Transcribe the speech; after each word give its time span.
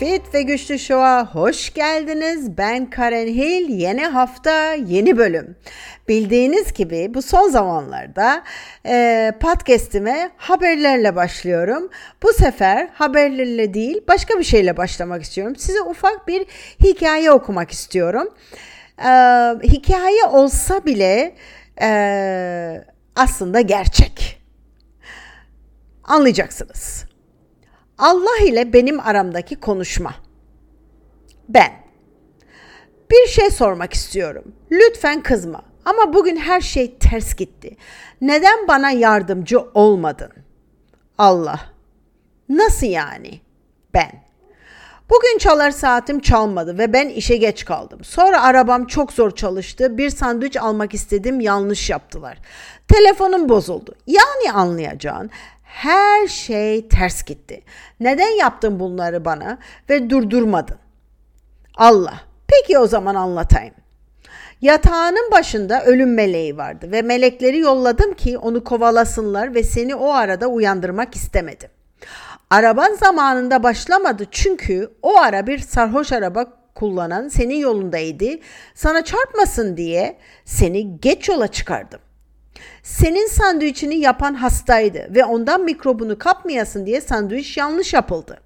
Fit 0.00 0.34
ve 0.34 0.42
Güçlü 0.42 0.78
Show'a 0.78 1.26
hoş 1.26 1.74
geldiniz. 1.74 2.58
Ben 2.58 2.90
Karen 2.90 3.26
Hill. 3.26 3.68
Yeni 3.68 4.06
hafta, 4.06 4.74
yeni 4.74 5.18
bölüm. 5.18 5.56
Bildiğiniz 6.08 6.72
gibi 6.72 7.14
bu 7.14 7.22
son 7.22 7.48
zamanlarda 7.48 8.44
e, 8.86 9.32
podcast'ime 9.40 10.30
haberlerle 10.36 11.16
başlıyorum. 11.16 11.90
Bu 12.22 12.32
sefer 12.32 12.88
haberlerle 12.92 13.74
değil 13.74 14.00
başka 14.08 14.38
bir 14.38 14.44
şeyle 14.44 14.76
başlamak 14.76 15.22
istiyorum. 15.22 15.56
Size 15.56 15.82
ufak 15.82 16.28
bir 16.28 16.46
hikaye 16.84 17.30
okumak 17.30 17.70
istiyorum. 17.70 18.28
E, 18.98 19.08
hikaye 19.62 20.24
olsa 20.24 20.84
bile 20.86 21.34
e, 21.82 22.84
aslında 23.16 23.60
gerçek. 23.60 24.42
Anlayacaksınız. 26.04 27.09
Allah 28.00 28.44
ile 28.44 28.72
benim 28.72 29.00
aramdaki 29.00 29.56
konuşma. 29.56 30.14
Ben. 31.48 31.72
Bir 33.10 33.26
şey 33.26 33.50
sormak 33.50 33.92
istiyorum. 33.92 34.44
Lütfen 34.70 35.22
kızma. 35.22 35.62
Ama 35.84 36.14
bugün 36.14 36.36
her 36.36 36.60
şey 36.60 36.98
ters 36.98 37.34
gitti. 37.34 37.76
Neden 38.20 38.68
bana 38.68 38.90
yardımcı 38.90 39.60
olmadın? 39.74 40.32
Allah. 41.18 41.60
Nasıl 42.48 42.86
yani? 42.86 43.40
Ben. 43.94 44.10
Bugün 45.10 45.38
çalar 45.38 45.70
saatim 45.70 46.20
çalmadı 46.20 46.78
ve 46.78 46.92
ben 46.92 47.08
işe 47.08 47.36
geç 47.36 47.64
kaldım. 47.64 48.04
Sonra 48.04 48.42
arabam 48.42 48.86
çok 48.86 49.12
zor 49.12 49.30
çalıştı. 49.30 49.98
Bir 49.98 50.10
sandviç 50.10 50.56
almak 50.56 50.94
istedim 50.94 51.40
yanlış 51.40 51.90
yaptılar. 51.90 52.38
Telefonum 52.88 53.48
bozuldu. 53.48 53.94
Yani 54.06 54.52
anlayacağın 54.52 55.30
her 55.70 56.26
şey 56.28 56.88
ters 56.88 57.22
gitti. 57.22 57.62
Neden 58.00 58.38
yaptın 58.38 58.80
bunları 58.80 59.24
bana 59.24 59.58
ve 59.90 60.10
durdurmadın? 60.10 60.76
Allah. 61.76 62.20
Peki 62.48 62.78
o 62.78 62.86
zaman 62.86 63.14
anlatayım. 63.14 63.74
Yatağının 64.60 65.30
başında 65.32 65.84
ölüm 65.84 66.14
meleği 66.14 66.56
vardı 66.56 66.92
ve 66.92 67.02
melekleri 67.02 67.58
yolladım 67.58 68.14
ki 68.14 68.38
onu 68.38 68.64
kovalasınlar 68.64 69.54
ve 69.54 69.62
seni 69.62 69.94
o 69.94 70.12
arada 70.12 70.46
uyandırmak 70.46 71.14
istemedim. 71.14 71.70
Araban 72.50 72.94
zamanında 72.94 73.62
başlamadı 73.62 74.24
çünkü 74.30 74.90
o 75.02 75.18
ara 75.18 75.46
bir 75.46 75.58
sarhoş 75.58 76.12
araba 76.12 76.46
kullanan 76.74 77.28
senin 77.28 77.56
yolundaydı. 77.56 78.38
Sana 78.74 79.04
çarpmasın 79.04 79.76
diye 79.76 80.16
seni 80.44 81.00
geç 81.00 81.28
yola 81.28 81.48
çıkardım. 81.48 82.00
Senin 82.82 83.26
sandviçini 83.26 83.96
yapan 83.96 84.34
hastaydı 84.34 85.08
ve 85.14 85.24
ondan 85.24 85.60
mikrobunu 85.64 86.18
kapmayasın 86.18 86.86
diye 86.86 87.00
sandviç 87.00 87.56
yanlış 87.56 87.94
yapıldı. 87.94 88.40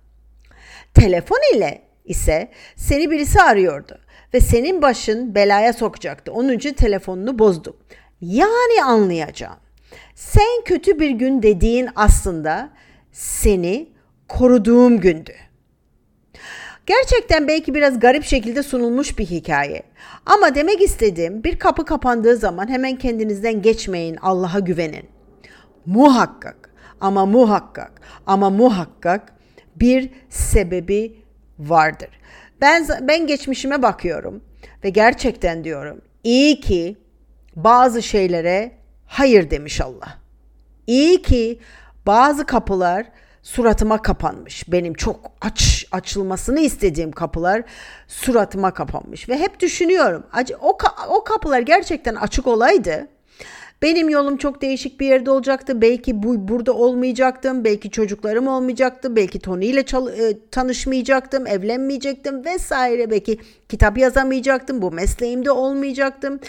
Telefon 0.94 1.56
ile 1.56 1.82
ise 2.04 2.50
seni 2.76 3.10
birisi 3.10 3.40
arıyordu 3.40 3.98
ve 4.34 4.40
senin 4.40 4.82
başın 4.82 5.34
belaya 5.34 5.72
sokacaktı. 5.72 6.32
Onun 6.32 6.52
için 6.52 6.72
telefonunu 6.72 7.38
bozdu. 7.38 7.76
Yani 8.20 8.84
anlayacağım. 8.84 9.58
Sen 10.14 10.64
kötü 10.64 10.98
bir 11.00 11.10
gün 11.10 11.42
dediğin 11.42 11.88
aslında 11.96 12.70
seni 13.12 13.88
koruduğum 14.28 15.00
gündü. 15.00 15.32
Gerçekten 16.86 17.48
belki 17.48 17.74
biraz 17.74 18.00
garip 18.00 18.24
şekilde 18.24 18.62
sunulmuş 18.62 19.18
bir 19.18 19.26
hikaye. 19.26 19.82
Ama 20.26 20.54
demek 20.54 20.82
istediğim 20.82 21.44
bir 21.44 21.58
kapı 21.58 21.84
kapandığı 21.84 22.36
zaman 22.36 22.68
hemen 22.68 22.96
kendinizden 22.96 23.62
geçmeyin, 23.62 24.16
Allah'a 24.16 24.58
güvenin. 24.58 25.08
Muhakkak 25.86 26.70
ama 27.00 27.26
muhakkak 27.26 27.92
ama 28.26 28.50
muhakkak 28.50 29.32
bir 29.76 30.10
sebebi 30.28 31.16
vardır. 31.58 32.08
Ben 32.60 32.86
ben 33.00 33.26
geçmişime 33.26 33.82
bakıyorum 33.82 34.44
ve 34.84 34.90
gerçekten 34.90 35.64
diyorum 35.64 36.00
iyi 36.24 36.60
ki 36.60 36.96
bazı 37.56 38.02
şeylere 38.02 38.72
hayır 39.06 39.50
demiş 39.50 39.80
Allah. 39.80 40.18
İyi 40.86 41.22
ki 41.22 41.60
bazı 42.06 42.46
kapılar 42.46 43.06
suratıma 43.44 44.02
kapanmış. 44.02 44.72
Benim 44.72 44.94
çok 44.94 45.32
aç 45.40 45.86
açılmasını 45.92 46.60
istediğim 46.60 47.12
kapılar 47.12 47.62
suratıma 48.08 48.74
kapanmış 48.74 49.28
ve 49.28 49.38
hep 49.38 49.60
düşünüyorum. 49.60 50.26
O 50.60 50.78
o 51.08 51.24
kapılar 51.24 51.60
gerçekten 51.60 52.14
açık 52.14 52.46
olaydı. 52.46 53.08
Benim 53.82 54.08
yolum 54.08 54.36
çok 54.36 54.62
değişik 54.62 55.00
bir 55.00 55.06
yerde 55.06 55.30
olacaktı. 55.30 55.80
Belki 55.80 56.22
bu 56.22 56.48
burada 56.48 56.72
olmayacaktım. 56.72 57.64
Belki 57.64 57.90
çocuklarım 57.90 58.48
olmayacaktı. 58.48 59.16
Belki 59.16 59.38
Tony 59.38 59.70
ile 59.70 59.80
e, 59.80 60.38
tanışmayacaktım, 60.50 61.46
evlenmeyecektim 61.46 62.44
vesaire. 62.44 63.10
Belki 63.10 63.38
kitap 63.68 63.98
yazamayacaktım. 63.98 64.82
Bu 64.82 64.90
mesleğimde 64.92 65.50
olmayacaktım. 65.50 66.40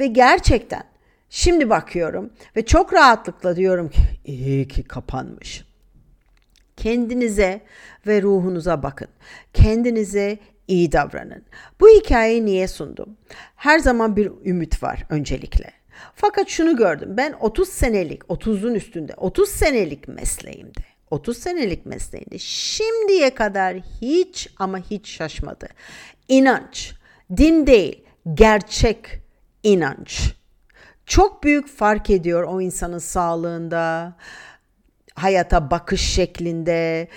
Ve 0.00 0.06
gerçekten 0.06 0.82
şimdi 1.30 1.70
bakıyorum 1.70 2.30
ve 2.56 2.66
çok 2.66 2.94
rahatlıkla 2.94 3.56
diyorum 3.56 3.88
ki 3.88 4.00
iyi 4.24 4.68
ki 4.68 4.82
kapanmış. 4.84 5.67
Kendinize 6.78 7.60
ve 8.06 8.22
ruhunuza 8.22 8.82
bakın. 8.82 9.08
Kendinize 9.54 10.38
iyi 10.68 10.92
davranın. 10.92 11.42
Bu 11.80 11.88
hikayeyi 11.88 12.44
niye 12.46 12.68
sundum? 12.68 13.16
Her 13.56 13.78
zaman 13.78 14.16
bir 14.16 14.30
ümit 14.44 14.82
var 14.82 15.06
öncelikle. 15.10 15.70
Fakat 16.14 16.48
şunu 16.48 16.76
gördüm. 16.76 17.08
Ben 17.16 17.32
30 17.40 17.68
senelik, 17.68 18.22
30'un 18.22 18.74
üstünde, 18.74 19.14
30 19.16 19.48
senelik 19.48 20.08
mesleğimde, 20.08 20.80
30 21.10 21.38
senelik 21.38 21.86
mesleğinde 21.86 22.38
şimdiye 22.38 23.34
kadar 23.34 23.76
hiç 24.00 24.48
ama 24.58 24.78
hiç 24.78 25.08
şaşmadı. 25.08 25.68
İnanç, 26.28 26.94
din 27.36 27.66
değil, 27.66 28.04
gerçek 28.34 29.06
inanç. 29.62 30.34
Çok 31.06 31.44
büyük 31.44 31.68
fark 31.68 32.10
ediyor 32.10 32.42
o 32.42 32.60
insanın 32.60 32.98
sağlığında, 32.98 34.16
hayata 35.18 35.70
bakış 35.70 36.00
şeklinde, 36.00 37.08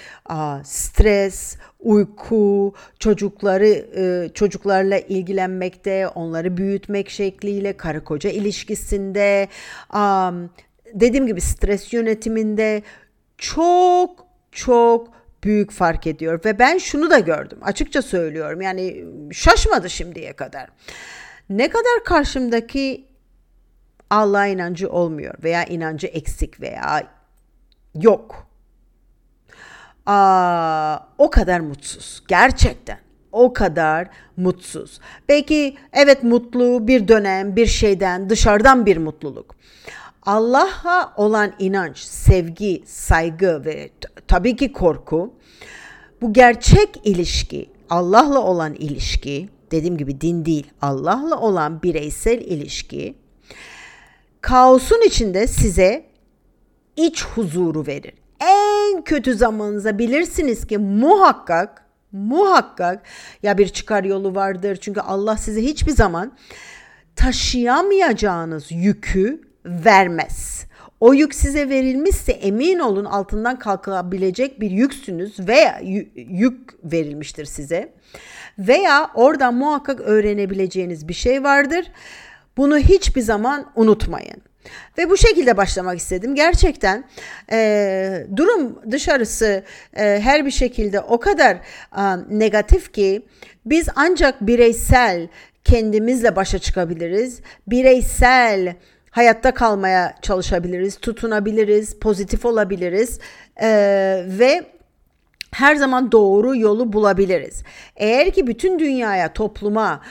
stres, 0.64 1.58
uyku, 1.80 2.74
çocukları 3.00 3.68
e, 3.68 4.30
çocuklarla 4.34 5.00
ilgilenmekte, 5.00 6.08
onları 6.08 6.58
büyütmek 6.58 7.10
şekliyle, 7.10 7.78
karı 7.78 8.04
koca 8.04 8.30
ilişkisinde, 8.30 9.48
dediğim 10.94 11.28
gibi 11.28 11.42
stres 11.42 11.94
yönetiminde 11.94 12.82
çok 13.38 14.26
çok 14.52 15.08
büyük 15.44 15.72
fark 15.72 16.08
ediyor 16.08 16.40
ve 16.46 16.60
ben 16.60 16.78
şunu 16.78 17.10
da 17.10 17.20
gördüm. 17.20 17.60
Açıkça 17.62 18.02
söylüyorum. 18.02 18.62
Yani 18.62 19.06
şaşmadı 19.32 19.90
şimdiye 19.90 20.34
kadar. 20.34 20.70
Ne 21.50 21.70
kadar 21.70 22.04
karşımdaki 22.06 23.08
Allah 24.10 24.48
inancı 24.48 24.90
olmuyor 24.90 25.36
veya 25.44 25.66
inancı 25.66 26.08
eksik 26.08 26.62
veya 26.62 27.04
yok. 27.96 28.48
Aa, 30.06 30.98
o 31.18 31.30
kadar 31.30 31.60
mutsuz. 31.60 32.24
Gerçekten 32.28 33.00
o 33.32 33.54
kadar 33.54 34.08
mutsuz. 34.38 35.00
Belki 35.30 35.76
evet 35.94 36.24
mutlu 36.24 36.88
bir 36.88 37.08
dönem 37.08 37.56
bir 37.56 37.66
şeyden 37.66 38.30
dışarıdan 38.30 38.86
bir 38.86 38.98
mutluluk. 38.98 39.56
Allah'a 40.26 41.14
olan 41.18 41.54
inanç, 41.60 41.98
sevgi, 41.98 42.84
saygı 42.86 43.66
ve 43.66 43.90
tabii 44.28 44.56
ki 44.56 44.74
korku 44.74 45.34
bu 46.22 46.34
gerçek 46.34 47.02
ilişki, 47.04 47.70
Allah'la 47.90 48.40
olan 48.40 48.74
ilişki, 48.74 49.50
dediğim 49.72 49.98
gibi 49.98 50.22
din 50.22 50.46
değil, 50.46 50.72
Allah'la 50.82 51.40
olan 51.40 51.84
bireysel 51.84 52.40
ilişki 52.42 53.16
kaosun 54.42 55.02
içinde 55.08 55.48
size 55.48 56.11
iç 56.96 57.24
huzuru 57.24 57.88
verir. 57.88 58.14
En 58.40 59.02
kötü 59.02 59.34
zamanınıza 59.34 60.00
bilirsiniz 60.00 60.68
ki 60.68 60.78
muhakkak 60.78 61.86
muhakkak 62.12 63.04
ya 63.44 63.58
bir 63.58 63.68
çıkar 63.70 64.04
yolu 64.04 64.36
vardır. 64.36 64.76
Çünkü 64.82 65.00
Allah 65.00 65.38
size 65.38 65.62
hiçbir 65.62 65.92
zaman 65.92 66.32
taşıyamayacağınız 67.16 68.72
yükü 68.72 69.42
vermez. 69.66 70.66
O 71.00 71.14
yük 71.14 71.36
size 71.36 71.70
verilmişse 71.70 72.32
emin 72.32 72.80
olun 72.80 73.06
altından 73.06 73.60
kalkabilecek 73.60 74.62
bir 74.62 74.72
yüksünüz 74.72 75.40
veya 75.40 75.80
yük 76.16 76.74
verilmiştir 76.84 77.46
size. 77.46 77.94
Veya 78.60 79.12
oradan 79.16 79.56
muhakkak 79.56 80.02
öğrenebileceğiniz 80.02 81.08
bir 81.08 81.14
şey 81.14 81.44
vardır. 81.44 81.92
Bunu 82.58 82.78
hiçbir 82.78 83.22
zaman 83.22 83.72
unutmayın. 83.76 84.42
Ve 84.98 85.10
bu 85.10 85.18
şekilde 85.18 85.58
başlamak 85.58 85.98
istedim. 85.98 86.36
Gerçekten 86.36 87.04
e, 87.52 88.28
durum 88.36 88.92
dışarısı 88.92 89.64
e, 89.94 90.20
her 90.24 90.46
bir 90.46 90.52
şekilde 90.52 91.00
o 91.00 91.20
kadar 91.20 91.56
e, 91.56 92.04
negatif 92.30 92.94
ki 92.94 93.26
biz 93.66 93.88
ancak 93.96 94.42
bireysel 94.42 95.28
kendimizle 95.64 96.36
başa 96.36 96.60
çıkabiliriz. 96.60 97.42
Bireysel 97.68 98.76
hayatta 99.12 99.54
kalmaya 99.54 100.16
çalışabiliriz, 100.22 100.98
tutunabiliriz, 100.98 102.00
pozitif 102.00 102.46
olabiliriz 102.46 103.20
e, 103.62 103.68
ve 104.28 104.66
her 105.52 105.76
zaman 105.76 106.12
doğru 106.12 106.56
yolu 106.56 106.94
bulabiliriz. 106.94 107.64
Eğer 107.96 108.32
ki 108.32 108.48
bütün 108.48 108.80
dünyaya, 108.80 109.34
topluma, 109.34 110.02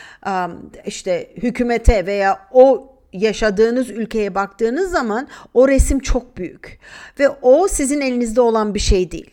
işte 0.87 1.31
hükümete 1.37 2.07
veya 2.07 2.49
o 2.53 2.91
yaşadığınız 3.13 3.91
ülkeye 3.91 4.35
baktığınız 4.35 4.91
zaman 4.91 5.29
o 5.55 5.69
resim 5.69 5.99
çok 5.99 6.37
büyük 6.37 6.79
ve 7.19 7.29
o 7.29 7.69
sizin 7.69 8.01
elinizde 8.01 8.41
olan 8.41 8.75
bir 8.75 8.81
şey 8.81 9.11
değil. 9.11 9.31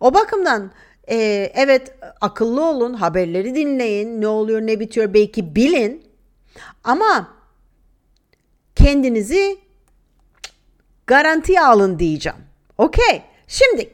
O 0.00 0.14
bakımdan 0.14 0.72
e, 1.10 1.16
evet 1.54 1.94
akıllı 2.20 2.64
olun, 2.64 2.94
haberleri 2.94 3.54
dinleyin, 3.54 4.20
ne 4.20 4.26
oluyor 4.26 4.60
ne 4.60 4.80
bitiyor 4.80 5.14
belki 5.14 5.56
bilin 5.56 6.04
ama 6.84 7.28
kendinizi 8.76 9.58
garantiye 11.06 11.60
alın 11.60 11.98
diyeceğim. 11.98 12.38
Okey. 12.78 13.22
Şimdi 13.48 13.90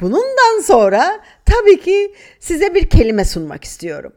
bundan 0.00 0.60
sonra 0.62 1.20
tabii 1.46 1.80
ki 1.80 2.14
size 2.40 2.74
bir 2.74 2.90
kelime 2.90 3.24
sunmak 3.24 3.64
istiyorum. 3.64 4.12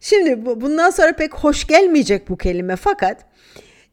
Şimdi 0.00 0.46
bundan 0.60 0.90
sonra 0.90 1.12
pek 1.16 1.34
hoş 1.34 1.66
gelmeyecek 1.66 2.28
bu 2.28 2.36
kelime 2.36 2.76
fakat 2.76 3.31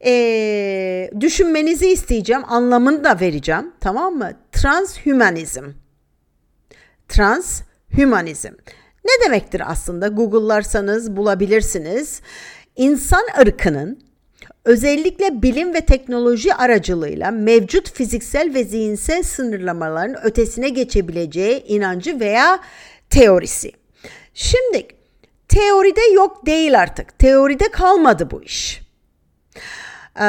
e, 0.06 1.12
düşünmenizi 1.20 1.88
isteyeceğim. 1.88 2.44
Anlamını 2.48 3.04
da 3.04 3.20
vereceğim. 3.20 3.72
Tamam 3.80 4.16
mı? 4.16 4.32
Transhumanizm. 4.52 5.66
Transhumanizm. 7.08 8.54
Ne 9.06 9.26
demektir 9.26 9.72
aslında? 9.72 10.08
Google'larsanız 10.08 11.16
bulabilirsiniz. 11.16 12.22
İnsan 12.76 13.24
ırkının 13.42 14.00
özellikle 14.66 15.42
bilim 15.42 15.74
ve 15.74 15.82
teknoloji 15.82 16.54
aracılığıyla 16.54 17.32
mevcut 17.32 17.92
fiziksel 17.92 18.54
ve 18.54 18.64
zihinsel 18.64 19.24
sınırlamaların 19.24 20.26
ötesine 20.26 20.70
geçebileceği 20.70 21.64
inancı 21.64 22.20
veya 22.20 22.60
teorisi. 23.10 23.72
Şimdi 24.34 24.88
teoride 25.48 26.14
yok 26.14 26.46
değil 26.46 26.80
artık. 26.80 27.20
Teoride 27.20 27.72
kalmadı 27.72 28.32
bu 28.32 28.44
iş. 28.44 28.89
Ee, 30.22 30.24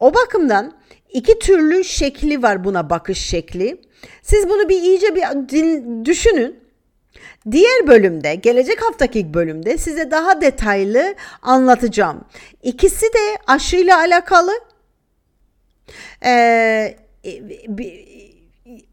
o 0.00 0.14
bakımdan 0.14 0.72
iki 1.12 1.38
türlü 1.38 1.84
şekli 1.84 2.42
var 2.42 2.64
buna 2.64 2.90
bakış 2.90 3.18
şekli. 3.18 3.80
Siz 4.22 4.48
bunu 4.48 4.68
bir 4.68 4.82
iyice 4.82 5.14
bir 5.14 5.24
düşünün. 6.04 6.66
Diğer 7.50 7.86
bölümde, 7.86 8.34
gelecek 8.34 8.82
haftaki 8.82 9.34
bölümde 9.34 9.78
size 9.78 10.10
daha 10.10 10.40
detaylı 10.40 11.14
anlatacağım. 11.42 12.24
İkisi 12.62 13.06
de 13.06 13.38
aşıyla 13.46 13.98
alakalı. 13.98 14.52
Ee, 16.24 16.96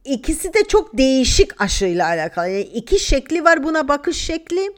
ikisi 0.06 0.54
de 0.54 0.64
çok 0.68 0.98
değişik 0.98 1.62
aşıyla 1.62 2.08
alakalı. 2.08 2.50
Yani 2.50 2.62
iki 2.62 3.00
şekli 3.00 3.44
var 3.44 3.64
buna 3.64 3.88
bakış 3.88 4.18
şekli 4.18 4.72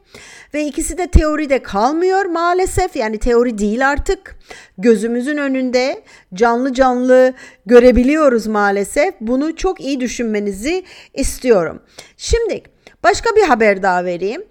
ve 0.53 0.65
ikisi 0.65 0.97
de 0.97 1.07
teoride 1.07 1.63
kalmıyor 1.63 2.25
maalesef. 2.25 2.95
Yani 2.95 3.18
teori 3.18 3.57
değil 3.57 3.89
artık. 3.89 4.39
Gözümüzün 4.77 5.38
önünde 5.38 6.03
canlı 6.33 6.74
canlı 6.74 7.33
görebiliyoruz 7.65 8.47
maalesef. 8.47 9.13
Bunu 9.21 9.56
çok 9.56 9.81
iyi 9.81 10.00
düşünmenizi 10.00 10.83
istiyorum. 11.13 11.81
Şimdi 12.18 12.63
Başka 13.06 13.36
bir 13.36 13.41
haber 13.41 13.83
daha 13.83 14.06
vereyim. 14.06 14.44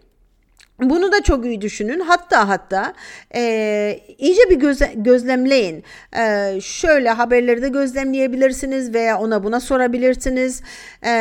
Bunu 0.81 1.13
da 1.13 1.23
çok 1.23 1.45
iyi 1.45 1.61
düşünün. 1.61 2.01
Hatta 2.01 2.49
hatta 2.49 2.95
e, 3.35 4.01
iyice 4.19 4.51
bir 4.51 4.57
göze, 4.57 4.93
gözlemleyin. 4.97 5.85
E, 6.17 6.59
şöyle 6.61 7.11
haberleri 7.11 7.63
de 7.63 7.69
gözlemleyebilirsiniz 7.69 8.95
veya 8.95 9.19
ona 9.19 9.45
buna 9.45 9.61
sorabilirsiniz. 9.61 10.63
E, 11.05 11.15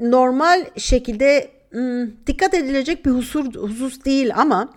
normal 0.00 0.64
şekilde 0.76 1.50
hmm, 1.70 2.26
dikkat 2.26 2.54
edilecek 2.54 3.06
bir 3.06 3.10
husur, 3.10 3.54
husus 3.54 4.04
değil 4.04 4.32
ama 4.36 4.74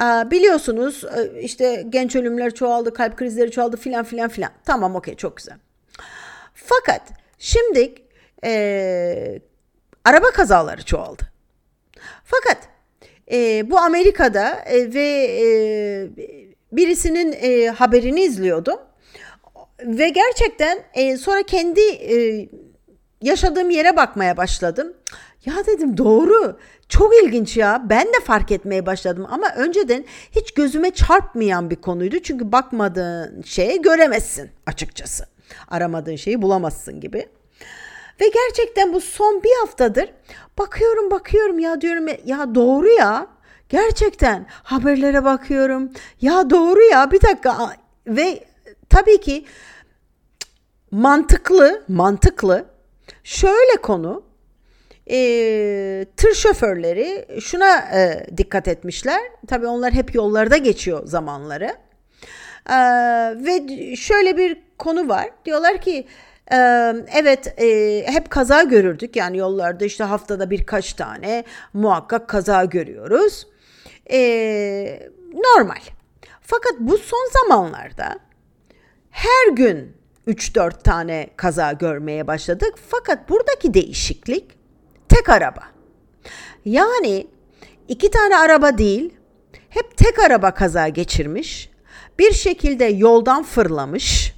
e, 0.00 0.30
biliyorsunuz 0.30 1.04
e, 1.04 1.40
işte 1.40 1.84
genç 1.88 2.16
ölümler 2.16 2.54
çoğaldı, 2.54 2.94
kalp 2.94 3.16
krizleri 3.16 3.50
çoğaldı 3.50 3.76
filan 3.76 4.04
filan 4.04 4.28
filan. 4.28 4.50
Tamam 4.64 4.94
okey 4.94 5.14
çok 5.14 5.36
güzel. 5.36 5.56
Fakat 6.54 7.02
şimdi 7.38 7.94
e, 8.44 9.40
araba 10.04 10.30
kazaları 10.30 10.84
çoğaldı. 10.84 11.37
Fakat 12.24 12.68
e, 13.32 13.70
bu 13.70 13.78
Amerika'da 13.78 14.50
e, 14.50 14.94
ve 14.94 15.28
e, 15.42 15.46
birisinin 16.72 17.32
e, 17.32 17.68
haberini 17.68 18.20
izliyordum 18.20 18.78
ve 19.84 20.08
gerçekten 20.08 20.78
e, 20.94 21.16
sonra 21.16 21.42
kendi 21.42 21.80
e, 21.80 22.48
yaşadığım 23.22 23.70
yere 23.70 23.96
bakmaya 23.96 24.36
başladım. 24.36 24.92
Ya 25.44 25.54
dedim 25.66 25.96
doğru. 25.96 26.58
Çok 26.88 27.12
ilginç 27.24 27.56
ya. 27.56 27.82
Ben 27.90 28.06
de 28.06 28.24
fark 28.24 28.52
etmeye 28.52 28.86
başladım 28.86 29.26
ama 29.30 29.46
önceden 29.56 30.04
hiç 30.32 30.52
gözüme 30.54 30.90
çarpmayan 30.90 31.70
bir 31.70 31.76
konuydu. 31.76 32.18
Çünkü 32.22 32.52
bakmadığın 32.52 33.42
şeye 33.42 33.76
göremezsin 33.76 34.50
açıkçası. 34.66 35.26
Aramadığın 35.68 36.16
şeyi 36.16 36.42
bulamazsın 36.42 37.00
gibi. 37.00 37.28
Ve 38.20 38.24
gerçekten 38.28 38.92
bu 38.92 39.00
son 39.00 39.42
bir 39.42 39.60
haftadır 39.60 40.10
bakıyorum 40.58 41.10
bakıyorum 41.10 41.58
ya 41.58 41.80
diyorum 41.80 42.06
ya 42.24 42.54
doğru 42.54 42.88
ya. 42.88 43.26
Gerçekten 43.68 44.46
haberlere 44.50 45.24
bakıyorum. 45.24 45.92
Ya 46.20 46.50
doğru 46.50 46.82
ya 46.82 47.10
bir 47.10 47.22
dakika 47.22 47.76
ve 48.06 48.44
tabii 48.88 49.20
ki 49.20 49.44
mantıklı 50.90 51.84
mantıklı 51.88 52.64
şöyle 53.24 53.76
konu 53.82 54.22
e, 55.10 56.06
tır 56.16 56.34
şoförleri 56.34 57.40
şuna 57.40 57.78
e, 57.78 58.26
dikkat 58.36 58.68
etmişler. 58.68 59.20
Tabii 59.46 59.66
onlar 59.66 59.92
hep 59.92 60.14
yollarda 60.14 60.56
geçiyor 60.56 61.06
zamanları. 61.06 61.76
E, 62.70 62.76
ve 63.44 63.96
şöyle 63.96 64.36
bir 64.36 64.62
konu 64.78 65.08
var. 65.08 65.30
Diyorlar 65.44 65.80
ki 65.80 66.06
evet 67.14 67.54
hep 68.06 68.30
kaza 68.30 68.62
görürdük 68.62 69.16
yani 69.16 69.38
yollarda 69.38 69.84
işte 69.84 70.04
haftada 70.04 70.50
birkaç 70.50 70.92
tane 70.92 71.44
muhakkak 71.72 72.28
kaza 72.28 72.64
görüyoruz. 72.64 73.46
Normal. 75.34 75.80
Fakat 76.40 76.74
bu 76.78 76.98
son 76.98 77.30
zamanlarda 77.32 78.18
her 79.10 79.52
gün 79.52 79.96
3-4 80.26 80.82
tane 80.82 81.30
kaza 81.36 81.72
görmeye 81.72 82.26
başladık. 82.26 82.74
Fakat 82.88 83.28
buradaki 83.28 83.74
değişiklik 83.74 84.44
tek 85.08 85.28
araba. 85.28 85.62
Yani 86.64 87.26
iki 87.88 88.10
tane 88.10 88.36
araba 88.36 88.78
değil, 88.78 89.14
hep 89.68 89.96
tek 89.96 90.18
araba 90.18 90.54
kaza 90.54 90.88
geçirmiş, 90.88 91.70
bir 92.18 92.32
şekilde 92.32 92.84
yoldan 92.84 93.42
fırlamış 93.42 94.34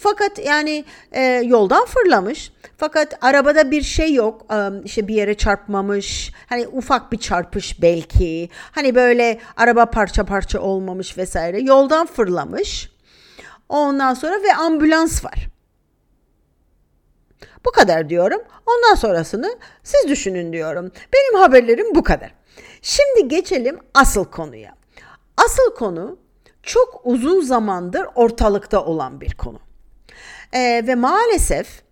fakat 0.00 0.38
yani 0.38 0.84
e, 1.12 1.22
yoldan 1.24 1.84
fırlamış. 1.84 2.52
Fakat 2.76 3.18
arabada 3.20 3.70
bir 3.70 3.82
şey 3.82 4.14
yok. 4.14 4.54
Um, 4.54 4.84
işte 4.84 5.08
bir 5.08 5.14
yere 5.14 5.34
çarpmamış. 5.34 6.32
Hani 6.46 6.68
ufak 6.68 7.12
bir 7.12 7.18
çarpış 7.18 7.82
belki. 7.82 8.48
Hani 8.72 8.94
böyle 8.94 9.40
araba 9.56 9.86
parça 9.86 10.24
parça 10.24 10.60
olmamış 10.60 11.18
vesaire. 11.18 11.60
Yoldan 11.60 12.06
fırlamış. 12.06 12.92
Ondan 13.68 14.14
sonra 14.14 14.42
ve 14.42 14.54
ambulans 14.54 15.24
var. 15.24 15.48
Bu 17.64 17.70
kadar 17.70 18.08
diyorum. 18.08 18.40
Ondan 18.66 18.94
sonrasını 18.94 19.58
siz 19.82 20.08
düşünün 20.08 20.52
diyorum. 20.52 20.92
Benim 21.12 21.40
haberlerim 21.42 21.94
bu 21.94 22.02
kadar. 22.02 22.34
Şimdi 22.82 23.28
geçelim 23.28 23.78
asıl 23.94 24.24
konuya. 24.24 24.74
Asıl 25.36 25.74
konu 25.74 26.18
çok 26.62 27.00
uzun 27.04 27.40
zamandır 27.40 28.06
ortalıkta 28.14 28.84
olan 28.84 29.20
bir 29.20 29.34
konu. 29.34 29.58
E, 30.52 30.86
ve 30.86 30.94
maalesef 30.94 31.82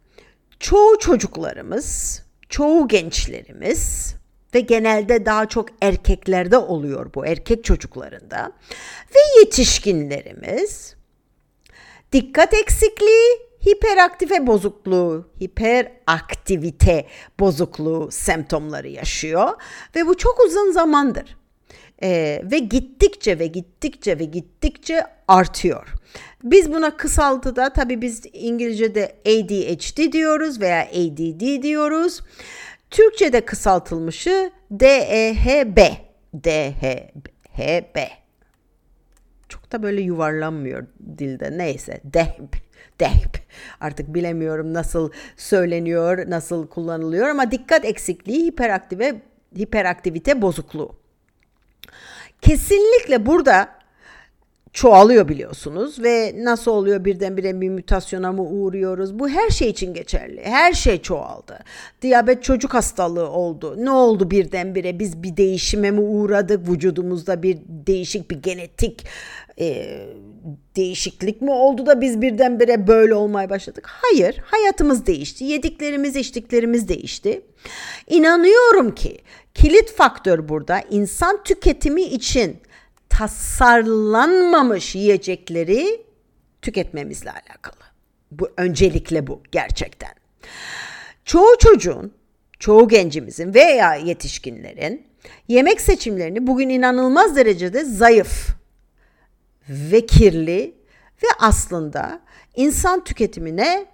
çoğu 0.60 0.98
çocuklarımız, 0.98 2.22
çoğu 2.48 2.88
gençlerimiz 2.88 4.14
ve 4.54 4.60
genelde 4.60 5.26
daha 5.26 5.48
çok 5.48 5.68
erkeklerde 5.82 6.58
oluyor 6.58 7.14
bu 7.14 7.26
erkek 7.26 7.64
çocuklarında 7.64 8.52
ve 9.14 9.40
yetişkinlerimiz 9.40 10.96
dikkat 12.12 12.54
eksikliği, 12.54 13.38
hiperaktife 13.68 14.46
bozukluğu, 14.46 15.28
hiperaktivite 15.40 17.06
bozukluğu 17.40 18.08
semptomları 18.10 18.88
yaşıyor 18.88 19.48
ve 19.96 20.06
bu 20.06 20.16
çok 20.16 20.40
uzun 20.40 20.72
zamandır. 20.72 21.36
Ee, 22.02 22.42
ve 22.44 22.58
gittikçe 22.58 23.38
ve 23.38 23.46
gittikçe 23.46 24.18
ve 24.18 24.24
gittikçe 24.24 25.02
artıyor. 25.28 25.94
Biz 26.44 26.72
buna 26.72 26.96
kısaltıda 26.96 27.72
tabi 27.72 28.02
biz 28.02 28.22
İngilizce'de 28.32 29.12
ADHD 29.26 30.12
diyoruz 30.12 30.60
veya 30.60 30.82
ADD 30.82 31.62
diyoruz. 31.62 32.20
Türkçe'de 32.90 33.40
kısaltılmışı 33.40 34.50
DEHB. 34.70 35.78
DEHB. 36.34 37.96
Çok 39.48 39.72
da 39.72 39.82
böyle 39.82 40.00
yuvarlanmıyor 40.00 40.86
dilde. 41.18 41.58
Neyse. 41.58 42.00
DEHB. 42.04 42.52
DEHB. 43.00 43.34
Artık 43.80 44.14
bilemiyorum 44.14 44.74
nasıl 44.74 45.10
söyleniyor, 45.36 46.30
nasıl 46.30 46.66
kullanılıyor 46.66 47.28
ama 47.28 47.50
dikkat 47.50 47.84
eksikliği 47.84 48.46
hiperaktive 48.46 49.22
hiperaktivite 49.58 50.42
bozukluğu. 50.42 51.07
Kesinlikle 52.42 53.26
burada 53.26 53.78
çoğalıyor 54.72 55.28
biliyorsunuz 55.28 56.02
ve 56.02 56.34
nasıl 56.36 56.70
oluyor 56.70 57.04
birdenbire 57.04 57.60
bir 57.60 57.70
mutasyona 57.70 58.32
mı 58.32 58.42
uğruyoruz? 58.42 59.18
Bu 59.18 59.28
her 59.28 59.50
şey 59.50 59.70
için 59.70 59.94
geçerli. 59.94 60.40
Her 60.44 60.72
şey 60.72 61.02
çoğaldı. 61.02 61.58
Diyabet 62.02 62.42
çocuk 62.42 62.74
hastalığı 62.74 63.28
oldu. 63.28 63.74
Ne 63.78 63.90
oldu 63.90 64.30
birdenbire? 64.30 64.98
Biz 64.98 65.22
bir 65.22 65.36
değişime 65.36 65.90
mi 65.90 66.00
uğradık? 66.00 66.68
Vücudumuzda 66.68 67.42
bir 67.42 67.58
değişik 67.68 68.30
bir 68.30 68.42
genetik 68.42 69.06
e, 69.60 69.98
değişiklik 70.76 71.42
mi 71.42 71.50
oldu 71.50 71.86
da 71.86 72.00
biz 72.00 72.22
birdenbire 72.22 72.86
böyle 72.86 73.14
olmaya 73.14 73.50
başladık? 73.50 73.86
Hayır, 73.88 74.36
hayatımız 74.44 75.06
değişti. 75.06 75.44
Yediklerimiz, 75.44 76.16
içtiklerimiz 76.16 76.88
değişti. 76.88 77.42
İnanıyorum 78.08 78.94
ki 78.94 79.18
kilit 79.58 79.92
faktör 79.96 80.48
burada 80.48 80.80
insan 80.90 81.42
tüketimi 81.42 82.02
için 82.02 82.60
tasarlanmamış 83.08 84.94
yiyecekleri 84.94 86.02
tüketmemizle 86.62 87.30
alakalı. 87.30 87.84
Bu 88.30 88.50
öncelikle 88.56 89.26
bu 89.26 89.42
gerçekten. 89.52 90.14
Çoğu 91.24 91.58
çocuğun, 91.58 92.12
çoğu 92.58 92.88
gencimizin 92.88 93.54
veya 93.54 93.94
yetişkinlerin 93.94 95.06
yemek 95.48 95.80
seçimlerini 95.80 96.46
bugün 96.46 96.68
inanılmaz 96.68 97.36
derecede 97.36 97.84
zayıf 97.84 98.48
ve 99.68 100.06
kirli 100.06 100.74
ve 101.22 101.28
aslında 101.38 102.20
insan 102.56 103.04
tüketimine 103.04 103.86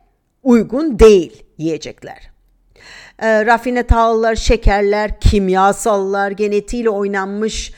uygun 0.42 0.99
değil 0.99 1.44
yiyecekler. 1.59 2.34
E, 3.18 3.47
rafine 3.47 3.83
tahıllar, 3.83 4.35
şekerler, 4.35 5.21
kimyasallar, 5.21 6.30
genetiğiyle 6.30 6.90
oynanmış 6.90 7.73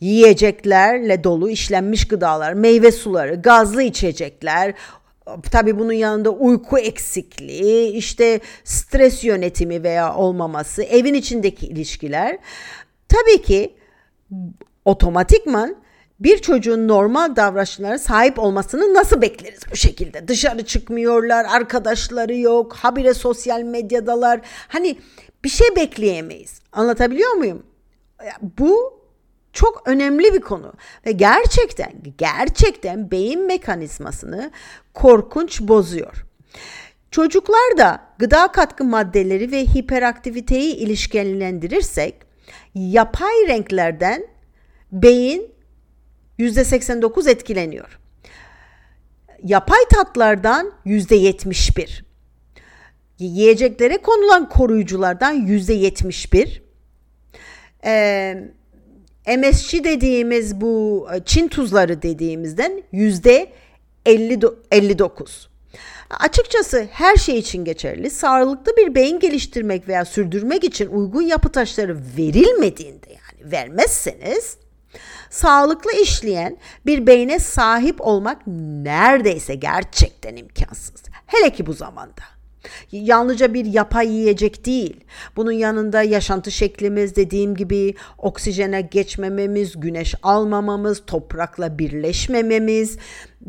yiyeceklerle 0.00 1.24
dolu 1.24 1.50
işlenmiş 1.50 2.08
gıdalar, 2.08 2.52
meyve 2.52 2.92
suları, 2.92 3.34
gazlı 3.34 3.82
içecekler, 3.82 4.74
Tabi 5.50 5.78
bunun 5.78 5.92
yanında 5.92 6.30
uyku 6.30 6.78
eksikliği, 6.78 7.92
işte 7.92 8.40
stres 8.64 9.24
yönetimi 9.24 9.82
veya 9.82 10.14
olmaması, 10.14 10.82
evin 10.82 11.14
içindeki 11.14 11.66
ilişkiler. 11.66 12.38
Tabii 13.08 13.42
ki 13.42 13.74
otomatikman 14.84 15.76
bir 16.20 16.38
çocuğun 16.38 16.88
normal 16.88 17.36
davranışlara 17.36 17.98
sahip 17.98 18.38
olmasını 18.38 18.94
nasıl 18.94 19.22
bekleriz 19.22 19.60
bu 19.70 19.76
şekilde? 19.76 20.28
Dışarı 20.28 20.64
çıkmıyorlar, 20.64 21.44
arkadaşları 21.44 22.36
yok, 22.36 22.72
habire 22.72 23.14
sosyal 23.14 23.60
medyadalar. 23.60 24.40
Hani 24.68 24.98
bir 25.44 25.48
şey 25.48 25.76
bekleyemeyiz. 25.76 26.60
Anlatabiliyor 26.72 27.32
muyum? 27.32 27.62
Bu 28.58 29.00
çok 29.52 29.82
önemli 29.86 30.34
bir 30.34 30.40
konu 30.40 30.72
ve 31.06 31.12
gerçekten 31.12 31.92
gerçekten 32.18 33.10
beyin 33.10 33.46
mekanizmasını 33.46 34.50
korkunç 34.94 35.60
bozuyor. 35.60 36.26
Çocuklarda 37.10 38.00
gıda 38.18 38.52
katkı 38.52 38.84
maddeleri 38.84 39.52
ve 39.52 39.64
hiperaktiviteyi 39.64 40.76
ilişkilendirirsek 40.76 42.14
yapay 42.74 43.48
renklerden 43.48 44.26
beyin 44.92 45.55
%89 46.38 47.30
etkileniyor. 47.30 47.98
Yapay 49.42 49.84
tatlardan 49.90 50.72
%71. 50.86 52.02
Yiyeceklere 53.18 53.96
konulan 53.96 54.48
koruyuculardan 54.48 55.46
%71. 55.46 56.60
Ee, 57.84 58.34
MSG 59.38 59.84
dediğimiz 59.84 60.60
bu 60.60 61.06
e, 61.14 61.24
Çin 61.24 61.48
tuzları 61.48 62.02
dediğimizden 62.02 62.82
yüzde 62.92 63.52
59. 64.70 65.48
Açıkçası 66.10 66.88
her 66.90 67.16
şey 67.16 67.38
için 67.38 67.64
geçerli. 67.64 68.10
Sağlıklı 68.10 68.76
bir 68.76 68.94
beyin 68.94 69.20
geliştirmek 69.20 69.88
veya 69.88 70.04
sürdürmek 70.04 70.64
için 70.64 70.86
uygun 70.86 71.22
yapı 71.22 71.48
taşları 71.48 71.98
verilmediğinde 72.18 73.06
yani 73.08 73.52
vermezseniz 73.52 74.58
sağlıklı 75.30 75.92
işleyen 75.92 76.56
bir 76.86 77.06
beyne 77.06 77.38
sahip 77.38 78.00
olmak 78.00 78.46
neredeyse 78.82 79.54
gerçekten 79.54 80.36
imkansız. 80.36 81.02
Hele 81.26 81.50
ki 81.50 81.66
bu 81.66 81.72
zamanda. 81.72 82.22
Yalnızca 82.92 83.54
bir 83.54 83.64
yapay 83.64 84.08
yiyecek 84.08 84.66
değil. 84.66 85.04
Bunun 85.36 85.52
yanında 85.52 86.02
yaşantı 86.02 86.50
şeklimiz 86.50 87.16
dediğim 87.16 87.54
gibi 87.54 87.94
oksijene 88.18 88.80
geçmememiz, 88.80 89.80
güneş 89.80 90.14
almamamız, 90.22 91.02
toprakla 91.06 91.78
birleşmememiz, 91.78 92.98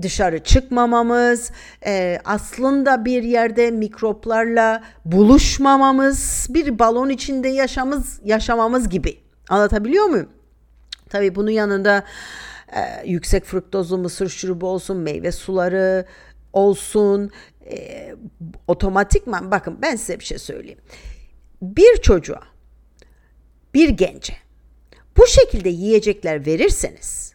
dışarı 0.01 0.43
çıkmamamız, 0.43 1.51
e, 1.85 2.19
aslında 2.25 3.05
bir 3.05 3.23
yerde 3.23 3.71
mikroplarla 3.71 4.83
buluşmamamız, 5.05 6.47
bir 6.49 6.79
balon 6.79 7.09
içinde 7.09 7.47
yaşamız, 7.47 8.19
yaşamamız 8.23 8.89
gibi. 8.89 9.17
Anlatabiliyor 9.49 10.05
muyum? 10.05 10.29
Tabii 11.09 11.35
bunun 11.35 11.51
yanında 11.51 12.03
e, 12.75 13.07
yüksek 13.09 13.45
fruktozlu 13.45 13.97
mısır 13.97 14.29
şurubu 14.29 14.67
olsun, 14.67 14.97
meyve 14.97 15.31
suları 15.31 16.05
olsun, 16.53 17.31
e, 17.71 18.15
otomatikman 18.67 19.51
bakın 19.51 19.79
ben 19.81 19.95
size 19.95 20.19
bir 20.19 20.25
şey 20.25 20.37
söyleyeyim. 20.37 20.79
Bir 21.61 21.97
çocuğa, 21.97 22.43
bir 23.73 23.89
gence 23.89 24.33
bu 25.17 25.27
şekilde 25.27 25.69
yiyecekler 25.69 26.45
verirseniz 26.45 27.27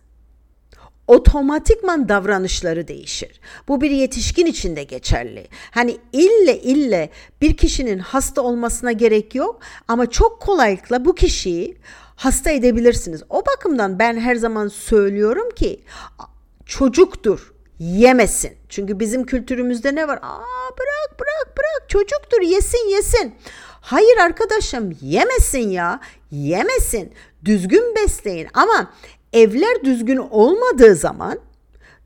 otomatikman 1.07 2.09
davranışları 2.09 2.89
değişir. 2.89 3.41
Bu 3.69 3.81
bir 3.81 3.91
yetişkin 3.91 4.47
için 4.47 4.77
de 4.77 4.85
geçerli. 4.85 5.49
Hani 5.71 5.97
ille 6.13 6.61
ille 6.61 7.11
bir 7.41 7.57
kişinin 7.57 7.99
hasta 7.99 8.43
olmasına 8.43 8.93
gerek 8.93 9.35
yok 9.35 9.61
ama 9.89 10.11
çok 10.11 10.41
kolaylıkla 10.41 11.05
bu 11.05 11.15
kişiyi 11.15 11.77
hasta 12.17 12.51
edebilirsiniz. 12.51 13.23
O 13.31 13.43
bakımdan 13.47 13.99
ben 13.99 14.21
her 14.21 14.35
zaman 14.35 14.69
söylüyorum 14.69 15.51
ki 15.51 15.81
çocuktur 16.67 17.53
yemesin. 17.79 18.53
Çünkü 18.69 19.01
bizim 19.01 19.27
kültürümüzde 19.27 19.95
ne 19.95 20.09
var? 20.09 20.19
Aa 20.23 20.71
bırak 20.79 21.21
bırak 21.21 21.57
bırak 21.59 21.89
çocuktur 21.89 22.41
yesin 22.43 22.89
yesin. 22.91 23.35
Hayır 23.81 24.17
arkadaşım 24.17 24.99
yemesin 25.01 25.71
ya 25.71 26.01
yemesin. 26.31 27.13
Düzgün 27.45 27.95
besleyin 27.97 28.49
ama 28.55 28.93
evler 29.33 29.85
düzgün 29.85 30.17
olmadığı 30.17 30.95
zaman 30.95 31.39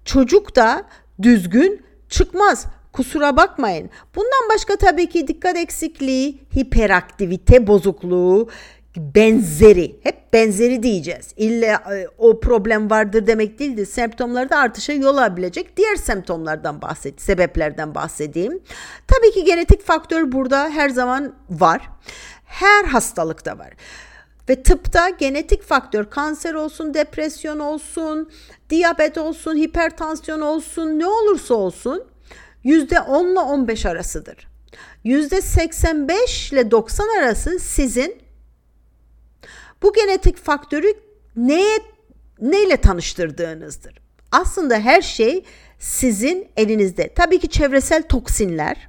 çocuk 0.05 0.57
da 0.57 0.85
düzgün 1.23 1.83
çıkmaz. 2.09 2.67
Kusura 2.93 3.37
bakmayın. 3.37 3.91
Bundan 4.15 4.55
başka 4.55 4.77
tabii 4.77 5.09
ki 5.09 5.29
dikkat 5.29 5.57
eksikliği, 5.57 6.39
hiperaktivite 6.57 7.67
bozukluğu, 7.67 8.49
benzeri, 8.97 10.01
hep 10.03 10.33
benzeri 10.33 10.83
diyeceğiz. 10.83 11.29
İlle 11.37 11.67
e, 11.67 12.09
o 12.19 12.41
problem 12.41 12.91
vardır 12.91 13.27
demek 13.27 13.59
değildi. 13.59 13.87
Semptomlarda 13.87 14.57
artışa 14.57 14.93
yol 14.93 15.17
alabilecek 15.17 15.77
diğer 15.77 15.97
semptomlardan 15.97 16.83
bahset, 16.83 17.21
sebeplerden 17.23 17.95
bahsedeyim. 17.95 18.61
Tabii 19.07 19.33
ki 19.33 19.45
genetik 19.45 19.87
faktör 19.87 20.33
burada 20.33 20.69
her 20.69 20.89
zaman 20.89 21.35
var. 21.51 21.91
Her 22.45 22.85
hastalıkta 22.85 23.59
var. 23.59 23.73
Ve 24.49 24.63
tıpta 24.63 25.09
genetik 25.09 25.63
faktör 25.63 26.11
kanser 26.11 26.55
olsun, 26.55 26.95
depresyon 26.95 27.59
olsun, 27.59 28.31
diyabet 28.71 29.19
olsun, 29.19 29.57
hipertansiyon 29.57 30.41
olsun, 30.41 30.99
ne 30.99 31.07
olursa 31.07 31.55
olsun 31.55 32.05
%10 32.65 33.33
ile 33.33 33.41
15 33.41 33.87
arasıdır. 33.87 34.49
%85 35.05 36.55
ile 36.55 36.71
90 36.71 37.09
arası 37.19 37.59
sizin 37.59 38.26
bu 39.83 39.93
genetik 39.93 40.37
faktörü 40.37 40.93
neye 41.37 41.79
neyle 42.41 42.77
tanıştırdığınızdır. 42.77 43.99
Aslında 44.33 44.79
her 44.79 45.03
şey 45.03 45.45
sizin 45.79 46.49
elinizde. 46.57 47.15
Tabii 47.15 47.39
ki 47.39 47.49
çevresel 47.49 48.03
toksinler, 48.03 48.89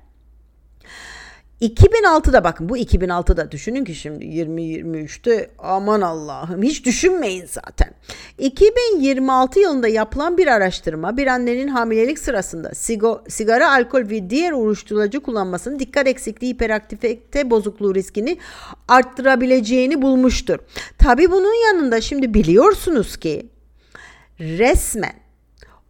2006'da 1.62 2.44
bakın 2.44 2.70
bu 2.70 2.78
2006'da 2.78 3.52
düşünün 3.52 3.86
ki 3.86 3.96
şimdi 3.96 4.26
2023'te 4.26 5.52
aman 5.58 6.02
Allah'ım 6.02 6.64
hiç 6.64 6.86
düşünmeyin 6.86 7.46
zaten. 7.46 7.94
2026 8.38 9.60
yılında 9.60 9.88
yapılan 9.88 10.38
bir 10.38 10.48
araştırma 10.48 11.18
bir 11.18 11.28
annenin 11.28 11.68
hamilelik 11.68 12.20
sırasında 12.20 12.74
sigo, 12.74 13.24
sigara, 13.28 13.72
alkol 13.72 14.10
ve 14.10 14.30
diğer 14.30 14.52
uyuşturucu 14.52 15.24
kullanmasının 15.24 15.80
dikkat 15.80 16.08
eksikliği 16.08 16.54
hiperaktivite 16.54 17.50
bozukluğu 17.50 17.96
riskini 17.96 18.38
arttırabileceğini 18.88 20.02
bulmuştur. 20.02 20.60
Tabi 20.98 21.32
bunun 21.32 21.66
yanında 21.68 22.02
şimdi 22.02 22.34
biliyorsunuz 22.34 23.18
ki 23.18 23.50
resmen 24.40 25.14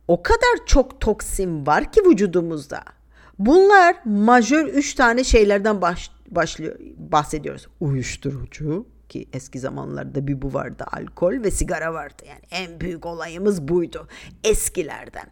o 0.08 0.24
kadar 0.24 0.66
çok 0.66 1.02
toksin 1.02 1.66
var 1.66 1.92
ki 1.92 2.02
vücudumuzda 2.06 2.97
Bunlar 3.40 3.96
majör 4.06 4.66
3 4.66 4.94
tane 4.94 5.24
şeylerden 5.24 5.82
baş, 5.82 6.12
başlıyor 6.32 6.76
bahsediyoruz. 6.98 7.68
Uyuşturucu 7.80 8.86
ki 9.10 9.28
eski 9.34 9.60
zamanlarda 9.60 10.28
bir 10.28 10.42
bu 10.42 10.54
vardı 10.54 10.86
alkol 10.92 11.44
ve 11.44 11.52
sigara 11.52 11.94
vardı. 11.94 12.24
Yani 12.28 12.42
en 12.52 12.80
büyük 12.80 13.06
olayımız 13.06 13.68
buydu 13.68 14.08
eskilerden. 14.44 15.26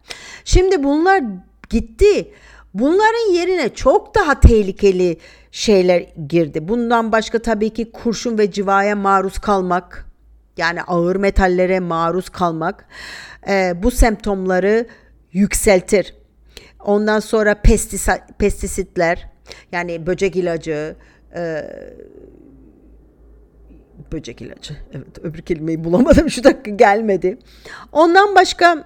Şimdi 0.44 0.84
bunlar 0.84 1.22
gitti. 1.70 2.32
Bunların 2.74 3.32
yerine 3.32 3.74
çok 3.74 4.14
daha 4.14 4.40
tehlikeli 4.40 5.18
şeyler 5.50 6.00
girdi. 6.28 6.68
Bundan 6.68 7.12
başka 7.12 7.38
tabii 7.38 7.70
ki 7.70 7.92
kurşun 7.92 8.38
ve 8.38 8.50
civaya 8.50 8.96
maruz 8.96 9.38
kalmak, 9.38 10.06
yani 10.56 10.82
ağır 10.82 11.16
metallere 11.16 11.80
maruz 11.80 12.28
kalmak 12.28 12.88
e, 13.48 13.82
bu 13.82 13.90
semptomları 13.90 14.86
yükseltir. 15.32 16.14
Ondan 16.80 17.20
sonra 17.20 17.54
pestis 17.54 18.08
pestisitler 18.38 19.28
yani 19.72 20.06
böcek 20.06 20.36
ilacı, 20.36 20.96
e, 21.34 21.62
böcek 24.12 24.42
ilacı. 24.42 24.76
Evet 24.92 25.18
öbür 25.22 25.42
kelimeyi 25.42 25.84
bulamadım 25.84 26.30
şu 26.36 26.44
dakika 26.44 26.70
gelmedi. 26.70 27.38
Ondan 27.92 28.34
başka 28.34 28.84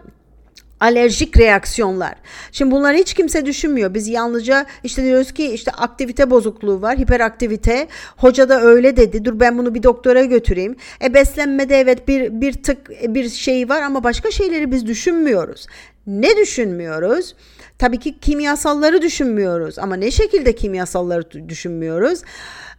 alerjik 0.81 1.39
reaksiyonlar. 1.39 2.15
Şimdi 2.53 2.71
bunları 2.71 2.97
hiç 2.97 3.15
kimse 3.15 3.47
düşünmüyor. 3.47 3.95
Biz 3.95 4.09
yalnızca 4.09 4.67
işte 4.85 5.03
diyoruz 5.03 5.33
ki 5.33 5.47
işte 5.53 5.71
aktivite 5.71 6.31
bozukluğu 6.31 6.83
var, 6.83 6.99
hiperaktivite. 6.99 7.89
Hoca 8.17 8.49
da 8.49 8.61
öyle 8.61 8.97
dedi. 8.97 9.25
Dur 9.25 9.41
ben 9.41 9.59
bunu 9.59 9.75
bir 9.75 9.83
doktora 9.83 10.25
götüreyim. 10.25 10.77
E 11.05 11.15
beslenmede 11.15 11.81
evet 11.81 12.09
bir 12.09 12.41
bir 12.41 12.53
tık 12.53 12.91
bir 13.09 13.29
şey 13.29 13.69
var 13.69 13.83
ama 13.83 14.05
başka 14.05 14.31
şeyleri 14.31 14.73
biz 14.73 14.87
düşünmüyoruz. 14.87 15.67
Ne 16.07 16.37
düşünmüyoruz? 16.37 17.35
Tabii 17.79 17.99
ki 17.99 18.19
kimyasalları 18.19 19.03
düşünmüyoruz 19.03 19.79
ama 19.79 19.97
ne 19.97 20.11
şekilde 20.11 20.55
kimyasalları 20.55 21.49
düşünmüyoruz? 21.49 22.23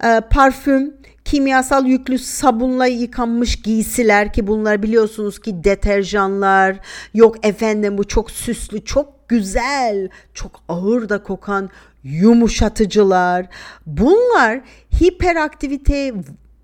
Ee, 0.03 0.21
parfüm, 0.31 0.93
kimyasal 1.25 1.85
yüklü 1.85 2.19
sabunla 2.19 2.85
yıkanmış 2.85 3.61
giysiler 3.61 4.33
ki 4.33 4.47
bunlar 4.47 4.83
biliyorsunuz 4.83 5.39
ki 5.39 5.63
deterjanlar 5.63 6.79
yok 7.13 7.45
efendim 7.45 7.97
bu 7.97 8.07
çok 8.07 8.31
süslü 8.31 8.85
çok 8.85 9.29
güzel 9.29 10.09
çok 10.33 10.51
ağır 10.69 11.09
da 11.09 11.23
kokan 11.23 11.69
yumuşatıcılar 12.03 13.45
bunlar 13.85 14.61
hiperaktivite 15.01 16.13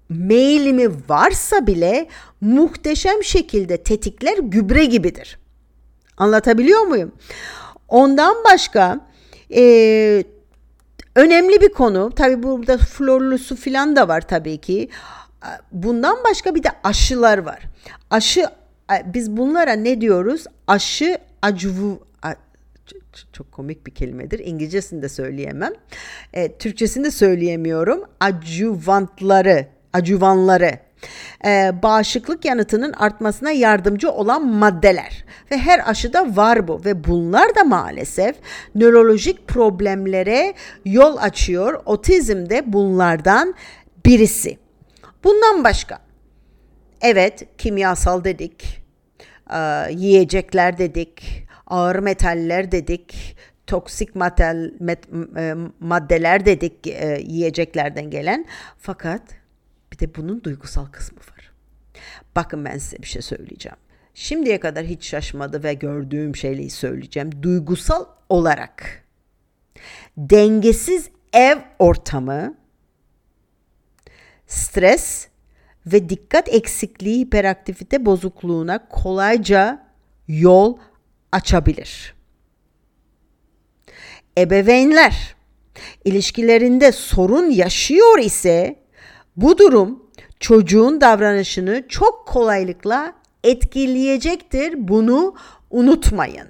meyilimi 0.10 0.90
varsa 1.10 1.68
bile 1.68 2.08
muhteşem 2.42 3.24
şekilde 3.24 3.84
tetikler 3.84 4.38
gübre 4.38 4.86
gibidir. 4.86 5.38
Anlatabiliyor 6.18 6.82
muyum? 6.82 7.12
Ondan 7.88 8.36
başka 8.54 9.00
e, 9.56 10.24
önemli 11.16 11.62
bir 11.62 11.70
konu 11.70 12.12
tabi 12.16 12.44
burada 12.44 12.78
florlu 12.78 13.38
su 13.38 13.56
filan 13.56 13.96
da 13.96 14.08
var 14.08 14.22
tabii 14.22 14.58
ki. 14.58 14.90
Bundan 15.72 16.18
başka 16.30 16.56
bir 16.56 16.64
de 16.64 16.70
aşılar 16.84 17.38
var. 17.38 17.64
Aşı 18.10 18.46
biz 19.06 19.38
bunlara 19.38 19.74
ne 19.74 20.02
diyoruz? 20.02 20.44
Aşı 20.68 21.18
acuvu 21.42 22.08
çok 23.34 23.52
komik 23.52 23.88
bir 23.88 23.92
kelimedir. 23.92 24.40
İngilizcesini 24.40 25.02
de 25.02 25.10
söyleyemem. 25.10 25.74
E, 26.34 26.58
Türkçesini 26.58 27.12
söyleyemiyorum. 27.12 28.04
Acuvantları, 28.20 29.68
acuvanları 29.94 30.80
e, 31.46 31.72
bağışıklık 31.84 32.46
yanıtının 32.46 32.94
artmasına 32.94 33.52
yardımcı 33.52 34.12
olan 34.12 34.48
maddeler. 34.48 35.26
Ve 35.52 35.58
her 35.58 35.90
aşıda 35.90 36.36
var 36.36 36.68
bu. 36.68 36.86
Ve 36.86 37.04
bunlar 37.04 37.56
da 37.56 37.64
maalesef 37.64 38.36
nörolojik 38.76 39.48
problemlere 39.48 40.54
yol 40.86 41.18
açıyor. 41.18 41.82
Otizm 41.86 42.50
de 42.50 42.74
bunlardan 42.74 43.56
birisi. 44.06 44.58
Bundan 45.24 45.64
başka. 45.64 46.00
Evet 47.02 47.48
kimyasal 47.58 48.24
dedik, 48.24 48.82
e, 49.54 49.58
yiyecekler 49.92 50.78
dedik, 50.78 51.44
ağır 51.68 52.00
metaller 52.00 52.72
dedik, 52.72 53.38
toksik 53.68 54.16
madel, 54.16 54.74
met, 54.80 55.00
e, 55.38 55.54
maddeler 55.80 56.46
dedik 56.46 56.88
e, 56.88 57.22
yiyeceklerden 57.28 58.10
gelen. 58.10 58.46
Fakat 58.78 59.22
bir 59.98 60.08
de 60.08 60.16
bunun 60.16 60.44
duygusal 60.44 60.86
kısmı 60.86 61.20
var. 61.20 61.52
Bakın 62.36 62.66
ben 62.66 62.78
size 62.78 62.98
bir 62.98 63.08
şey 63.08 63.22
söyleyeceğim. 63.22 63.78
Şimdiye 64.14 64.60
kadar 64.60 64.86
hiç 64.86 65.06
şaşmadı 65.06 65.64
ve 65.64 65.74
gördüğüm 65.74 66.36
şeyleri 66.36 66.70
söyleyeceğim. 66.70 67.32
Duygusal 67.42 68.06
olarak 68.30 69.04
dengesiz 70.18 71.10
ev 71.34 71.58
ortamı, 71.80 72.58
stres 74.48 75.28
ve 75.86 76.10
dikkat 76.10 76.50
eksikliği 76.50 77.20
hiperaktivite 77.20 78.06
bozukluğuna 78.06 78.88
kolayca 78.88 79.88
yol 80.28 80.78
açabilir. 81.32 82.16
Ebeveynler 84.38 85.36
ilişkilerinde 86.06 86.92
sorun 86.92 87.50
yaşıyor 87.50 88.20
ise 88.20 88.87
bu 89.38 89.58
durum 89.58 90.04
çocuğun 90.40 91.02
davranışını 91.02 91.88
çok 91.88 92.28
kolaylıkla 92.28 93.14
etkileyecektir. 93.44 94.88
Bunu 94.88 95.36
unutmayın. 95.70 96.48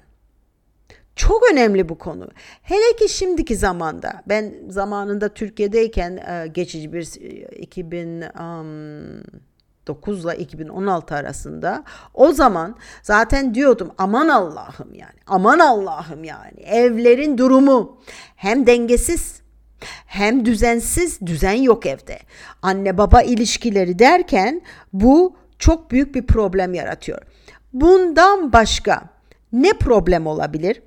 Çok 1.16 1.42
önemli 1.52 1.88
bu 1.88 1.98
konu. 1.98 2.28
Hele 2.62 2.96
ki 2.96 3.08
şimdiki 3.08 3.56
zamanda 3.56 4.22
ben 4.28 4.54
zamanında 4.68 5.28
Türkiye'deyken 5.28 6.16
e, 6.16 6.46
geçici 6.46 6.92
bir 6.92 7.02
2009 7.58 10.24
ile 10.24 10.38
2016 10.38 11.14
arasında 11.14 11.84
o 12.14 12.32
zaman 12.32 12.76
zaten 13.02 13.54
diyordum 13.54 13.90
aman 13.98 14.28
Allah'ım 14.28 14.94
yani 14.94 15.18
aman 15.26 15.58
Allah'ım 15.58 16.24
yani 16.24 16.60
evlerin 16.60 17.38
durumu 17.38 17.98
hem 18.36 18.66
dengesiz 18.66 19.42
hem 20.06 20.44
düzensiz, 20.44 21.20
düzen 21.20 21.52
yok 21.62 21.86
evde. 21.86 22.18
Anne 22.62 22.98
baba 22.98 23.22
ilişkileri 23.22 23.98
derken 23.98 24.62
bu 24.92 25.36
çok 25.58 25.90
büyük 25.90 26.14
bir 26.14 26.26
problem 26.26 26.74
yaratıyor. 26.74 27.22
Bundan 27.72 28.52
başka 28.52 29.08
ne 29.52 29.72
problem 29.72 30.26
olabilir? 30.26 30.82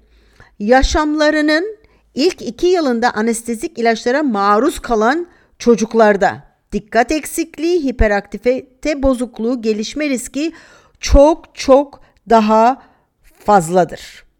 Yaşamlarının 0.59 1.77
ilk 2.15 2.41
iki 2.41 2.67
yılında 2.67 3.11
anestezik 3.11 3.77
ilaçlara 3.77 4.23
maruz 4.23 4.79
kalan 4.79 5.27
çocuklarda 5.59 6.43
dikkat 6.71 7.11
eksikliği, 7.11 7.83
hiperaktivite 7.83 9.03
bozukluğu, 9.03 9.61
gelişme 9.61 10.09
riski 10.09 10.53
çok 10.99 11.55
çok 11.55 12.01
daha 12.29 12.81
fazladır. 13.45 14.30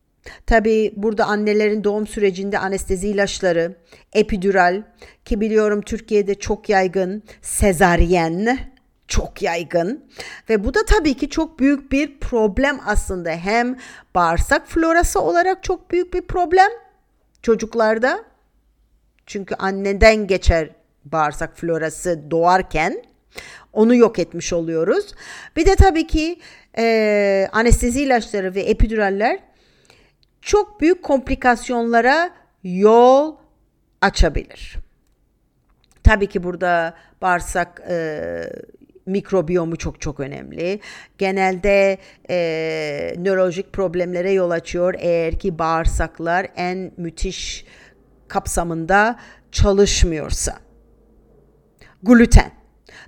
Tabi 0.46 0.94
burada 0.96 1.26
annelerin 1.26 1.84
doğum 1.84 2.08
sürecinde 2.08 2.60
anestezi 2.60 3.08
ilaçları, 3.08 3.76
epidural 4.14 4.84
ki 5.26 5.42
biliyorum 5.42 5.82
Türkiye'de 5.82 6.36
çok 6.36 6.70
yaygın, 6.70 7.24
sezaryen 7.42 8.58
çok 9.08 9.42
yaygın 9.42 10.06
ve 10.50 10.64
bu 10.64 10.74
da 10.74 10.86
tabii 10.86 11.14
ki 11.14 11.30
çok 11.30 11.60
büyük 11.60 11.92
bir 11.92 12.20
problem 12.20 12.80
aslında. 12.86 13.30
Hem 13.30 13.78
bağırsak 14.16 14.68
florası 14.68 15.22
olarak 15.22 15.64
çok 15.64 15.92
büyük 15.92 16.14
bir 16.14 16.22
problem 16.22 16.70
çocuklarda. 17.42 18.24
Çünkü 19.26 19.56
anneden 19.56 20.28
geçer 20.28 20.70
bağırsak 21.06 21.58
florası 21.58 22.32
doğarken 22.32 23.04
onu 23.74 23.96
yok 23.96 24.20
etmiş 24.20 24.54
oluyoruz. 24.54 25.14
Bir 25.56 25.66
de 25.66 25.76
tabii 25.76 26.08
ki 26.08 26.40
e, 26.78 27.48
anestezi 27.52 28.02
ilaçları 28.02 28.56
ve 28.56 28.62
epiduraller 28.62 29.40
çok 30.42 30.82
büyük 30.82 31.04
komplikasyonlara 31.04 32.30
yol 32.64 33.36
açabilir. 34.02 34.78
Tabii 36.04 36.28
ki 36.28 36.44
burada 36.44 36.94
bağırsak 37.22 37.82
e, 37.90 38.20
mikrobiyomu 39.06 39.76
çok 39.76 40.02
çok 40.02 40.20
önemli. 40.20 40.80
Genelde 41.18 41.98
e, 42.30 43.16
nörolojik 43.18 43.74
problemlere 43.74 44.32
yol 44.32 44.52
açıyor 44.52 44.94
eğer 44.98 45.40
ki 45.40 45.60
bağırsaklar 45.60 46.48
en 46.56 46.92
müthiş 46.98 47.66
kapsamında 48.28 49.20
çalışmıyorsa. 49.52 50.58
Gluten. 52.04 52.52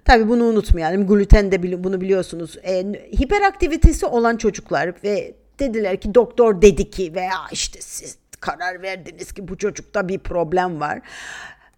Tabii 0.06 0.30
bunu 0.30 0.43
unutmayalım. 0.43 1.08
Gluten 1.08 1.52
de 1.52 1.84
bunu 1.84 2.02
biliyorsunuz. 2.02 2.58
E, 2.63 2.84
hiperaktivitesi 3.22 4.06
olan 4.06 4.38
çocuklar 4.38 4.93
ve 5.04 5.36
dediler 5.63 6.02
ki 6.02 6.15
doktor 6.15 6.62
dedi 6.62 6.89
ki 6.89 7.15
veya 7.15 7.38
işte 7.52 7.82
siz 7.82 8.17
karar 8.39 8.82
verdiniz 8.82 9.32
ki 9.32 9.47
bu 9.47 9.58
çocukta 9.58 10.08
bir 10.08 10.19
problem 10.19 10.80
var. 10.80 11.02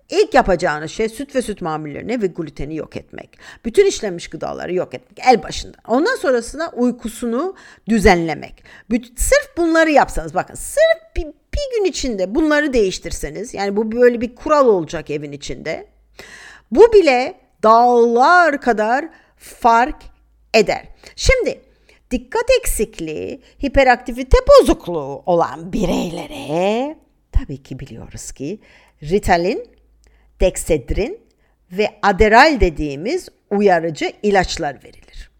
İlk 0.09 0.33
yapacağınız 0.33 0.91
şey 0.91 1.09
süt 1.09 1.35
ve 1.35 1.41
süt 1.41 1.61
mamullerini 1.61 2.21
ve 2.21 2.27
gluteni 2.27 2.75
yok 2.75 2.95
etmek. 2.95 3.39
Bütün 3.65 3.85
işlenmiş 3.85 4.27
gıdaları 4.27 4.73
yok 4.73 4.93
etmek 4.93 5.27
el 5.27 5.43
başında. 5.43 5.77
Ondan 5.87 6.15
sonrasında 6.15 6.69
uykusunu 6.69 7.55
düzenlemek. 7.89 8.63
Sırf 9.15 9.57
bunları 9.57 9.91
yapsanız 9.91 10.35
bakın 10.35 10.55
sırf 10.55 11.15
bir, 11.15 11.25
bir 11.25 11.77
gün 11.77 11.85
içinde 11.85 12.35
bunları 12.35 12.73
değiştirseniz 12.73 13.53
yani 13.53 13.75
bu 13.75 13.91
böyle 13.91 14.21
bir 14.21 14.35
kural 14.35 14.67
olacak 14.67 15.09
evin 15.09 15.31
içinde. 15.31 15.87
Bu 16.71 16.93
bile 16.93 17.35
dağlar 17.63 18.61
kadar 18.61 19.09
fark 19.37 20.03
eder. 20.53 20.87
Şimdi 21.15 21.61
dikkat 22.11 22.45
eksikliği, 22.59 23.41
hiperaktivite 23.63 24.37
bozukluğu 24.47 25.23
olan 25.25 25.73
bireylere 25.73 26.97
tabii 27.31 27.63
ki 27.63 27.79
biliyoruz 27.79 28.31
ki 28.31 28.59
Ritalin 29.03 29.67
Dexedrin 30.39 31.19
ve 31.71 31.89
Aderal 32.01 32.59
dediğimiz 32.59 33.29
uyarıcı 33.49 34.11
ilaçlar 34.23 34.83
verilir. 34.83 35.31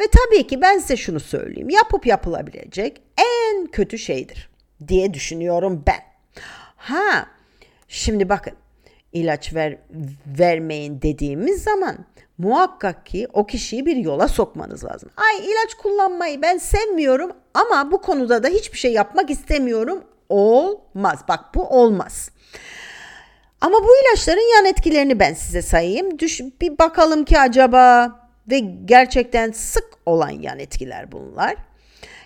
Ve 0.00 0.04
tabii 0.12 0.46
ki 0.46 0.60
ben 0.60 0.78
size 0.78 0.96
şunu 0.96 1.20
söyleyeyim. 1.20 1.70
Yapıp 1.70 2.06
yapılabilecek 2.06 3.02
en 3.18 3.66
kötü 3.66 3.98
şeydir 3.98 4.50
diye 4.88 5.14
düşünüyorum 5.14 5.84
ben. 5.86 6.00
Ha, 6.76 7.28
şimdi 7.88 8.28
bakın 8.28 8.52
ilaç 9.14 9.54
ver, 9.54 9.78
vermeyin 10.38 11.02
dediğimiz 11.02 11.62
zaman 11.62 11.96
muhakkak 12.38 13.06
ki 13.06 13.28
o 13.32 13.46
kişiyi 13.46 13.86
bir 13.86 13.96
yola 13.96 14.28
sokmanız 14.28 14.84
lazım. 14.84 15.10
Ay 15.16 15.38
ilaç 15.38 15.74
kullanmayı 15.74 16.42
ben 16.42 16.58
sevmiyorum 16.58 17.32
ama 17.54 17.92
bu 17.92 18.00
konuda 18.00 18.42
da 18.42 18.48
hiçbir 18.48 18.78
şey 18.78 18.92
yapmak 18.92 19.30
istemiyorum. 19.30 20.04
Olmaz. 20.28 21.18
Bak 21.28 21.40
bu 21.54 21.68
olmaz. 21.68 22.30
Ama 23.60 23.78
bu 23.78 23.88
ilaçların 24.02 24.56
yan 24.56 24.64
etkilerini 24.64 25.18
ben 25.18 25.34
size 25.34 25.62
sayayım. 25.62 26.18
Düş, 26.18 26.40
bir 26.60 26.78
bakalım 26.78 27.24
ki 27.24 27.38
acaba 27.38 28.12
ve 28.50 28.58
gerçekten 28.84 29.50
sık 29.50 29.84
olan 30.06 30.30
yan 30.30 30.58
etkiler 30.58 31.12
bunlar. 31.12 31.56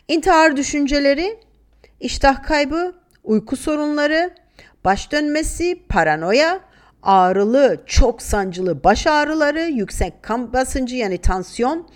İntihar 0.08 0.56
düşünceleri, 0.56 1.40
iştah 2.00 2.42
kaybı, 2.42 2.94
uyku 3.24 3.56
sorunları, 3.56 4.30
baş 4.84 5.12
dönmesi, 5.12 5.82
paranoya, 5.88 6.60
ağrılı, 7.02 7.82
çok 7.86 8.22
sancılı 8.22 8.84
baş 8.84 9.06
ağrıları, 9.06 9.62
yüksek 9.62 10.22
kan 10.22 10.52
basıncı 10.52 10.96
yani 10.96 11.18
tansiyon, 11.18 11.88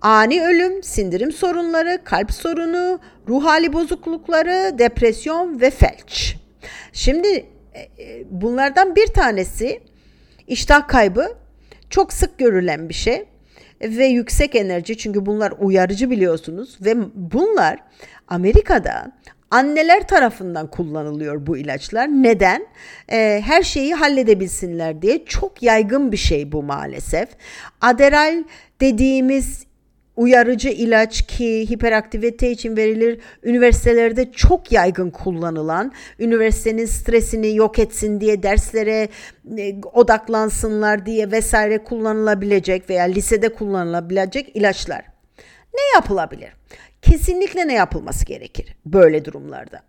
ani 0.00 0.42
ölüm, 0.42 0.82
sindirim 0.82 1.32
sorunları, 1.32 2.00
kalp 2.04 2.32
sorunu, 2.32 2.98
ruh 3.28 3.44
hali 3.44 3.72
bozuklukları, 3.72 4.78
depresyon 4.78 5.60
ve 5.60 5.70
felç. 5.70 6.36
Şimdi 6.92 7.28
e, 7.74 7.80
e, 7.80 8.24
bunlardan 8.30 8.96
bir 8.96 9.06
tanesi 9.06 9.80
iştah 10.46 10.88
kaybı 10.88 11.28
çok 11.90 12.12
sık 12.12 12.38
görülen 12.38 12.88
bir 12.88 12.94
şey 12.94 13.24
ve 13.82 14.04
yüksek 14.04 14.54
enerji 14.54 14.98
çünkü 14.98 15.26
bunlar 15.26 15.52
uyarıcı 15.58 16.10
biliyorsunuz 16.10 16.78
ve 16.80 16.96
bunlar 17.14 17.78
Amerika'da 18.28 19.12
anneler 19.54 20.08
tarafından 20.08 20.66
kullanılıyor 20.66 21.46
bu 21.46 21.56
ilaçlar. 21.56 22.08
Neden? 22.08 22.66
Ee, 23.12 23.42
her 23.44 23.62
şeyi 23.62 23.94
halledebilsinler 23.94 25.02
diye 25.02 25.24
çok 25.24 25.62
yaygın 25.62 26.12
bir 26.12 26.16
şey 26.16 26.52
bu 26.52 26.62
maalesef. 26.62 27.28
Aderal 27.80 28.44
dediğimiz 28.80 29.64
uyarıcı 30.16 30.68
ilaç 30.68 31.26
ki 31.26 31.70
hiperaktivite 31.70 32.50
için 32.50 32.76
verilir. 32.76 33.20
Üniversitelerde 33.42 34.32
çok 34.32 34.72
yaygın 34.72 35.10
kullanılan, 35.10 35.92
üniversitenin 36.18 36.86
stresini 36.86 37.56
yok 37.56 37.78
etsin 37.78 38.20
diye 38.20 38.42
derslere 38.42 39.08
e, 39.58 39.74
odaklansınlar 39.92 41.06
diye 41.06 41.30
vesaire 41.30 41.84
kullanılabilecek 41.84 42.90
veya 42.90 43.04
lisede 43.04 43.48
kullanılabilecek 43.48 44.56
ilaçlar. 44.56 45.04
Ne 45.74 45.94
yapılabilir? 45.94 46.52
Kesinlikle 47.04 47.68
ne 47.68 47.74
yapılması 47.74 48.24
gerekir 48.24 48.76
böyle 48.86 49.24
durumlarda? 49.24 49.82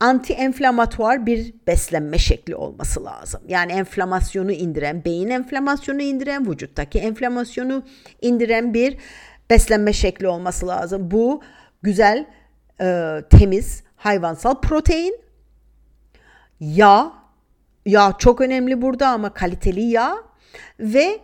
anti-enflamatuar 0.00 1.26
bir 1.26 1.54
beslenme 1.66 2.18
şekli 2.18 2.56
olması 2.56 3.04
lazım. 3.04 3.40
Yani 3.48 3.72
enflamasyonu 3.72 4.52
indiren, 4.52 5.04
beyin 5.04 5.30
enflamasyonu 5.30 6.02
indiren, 6.02 6.50
vücuttaki 6.50 6.98
enflamasyonu 6.98 7.82
indiren 8.22 8.74
bir 8.74 8.96
beslenme 9.50 9.92
şekli 9.92 10.28
olması 10.28 10.66
lazım. 10.66 11.10
Bu 11.10 11.42
güzel, 11.82 12.26
e, 12.80 13.18
temiz 13.30 13.82
hayvansal 13.96 14.60
protein, 14.60 15.20
yağ, 16.60 17.12
yağ 17.86 18.14
çok 18.18 18.40
önemli 18.40 18.82
burada 18.82 19.08
ama 19.08 19.34
kaliteli 19.34 19.82
yağ 19.82 20.16
ve 20.80 21.20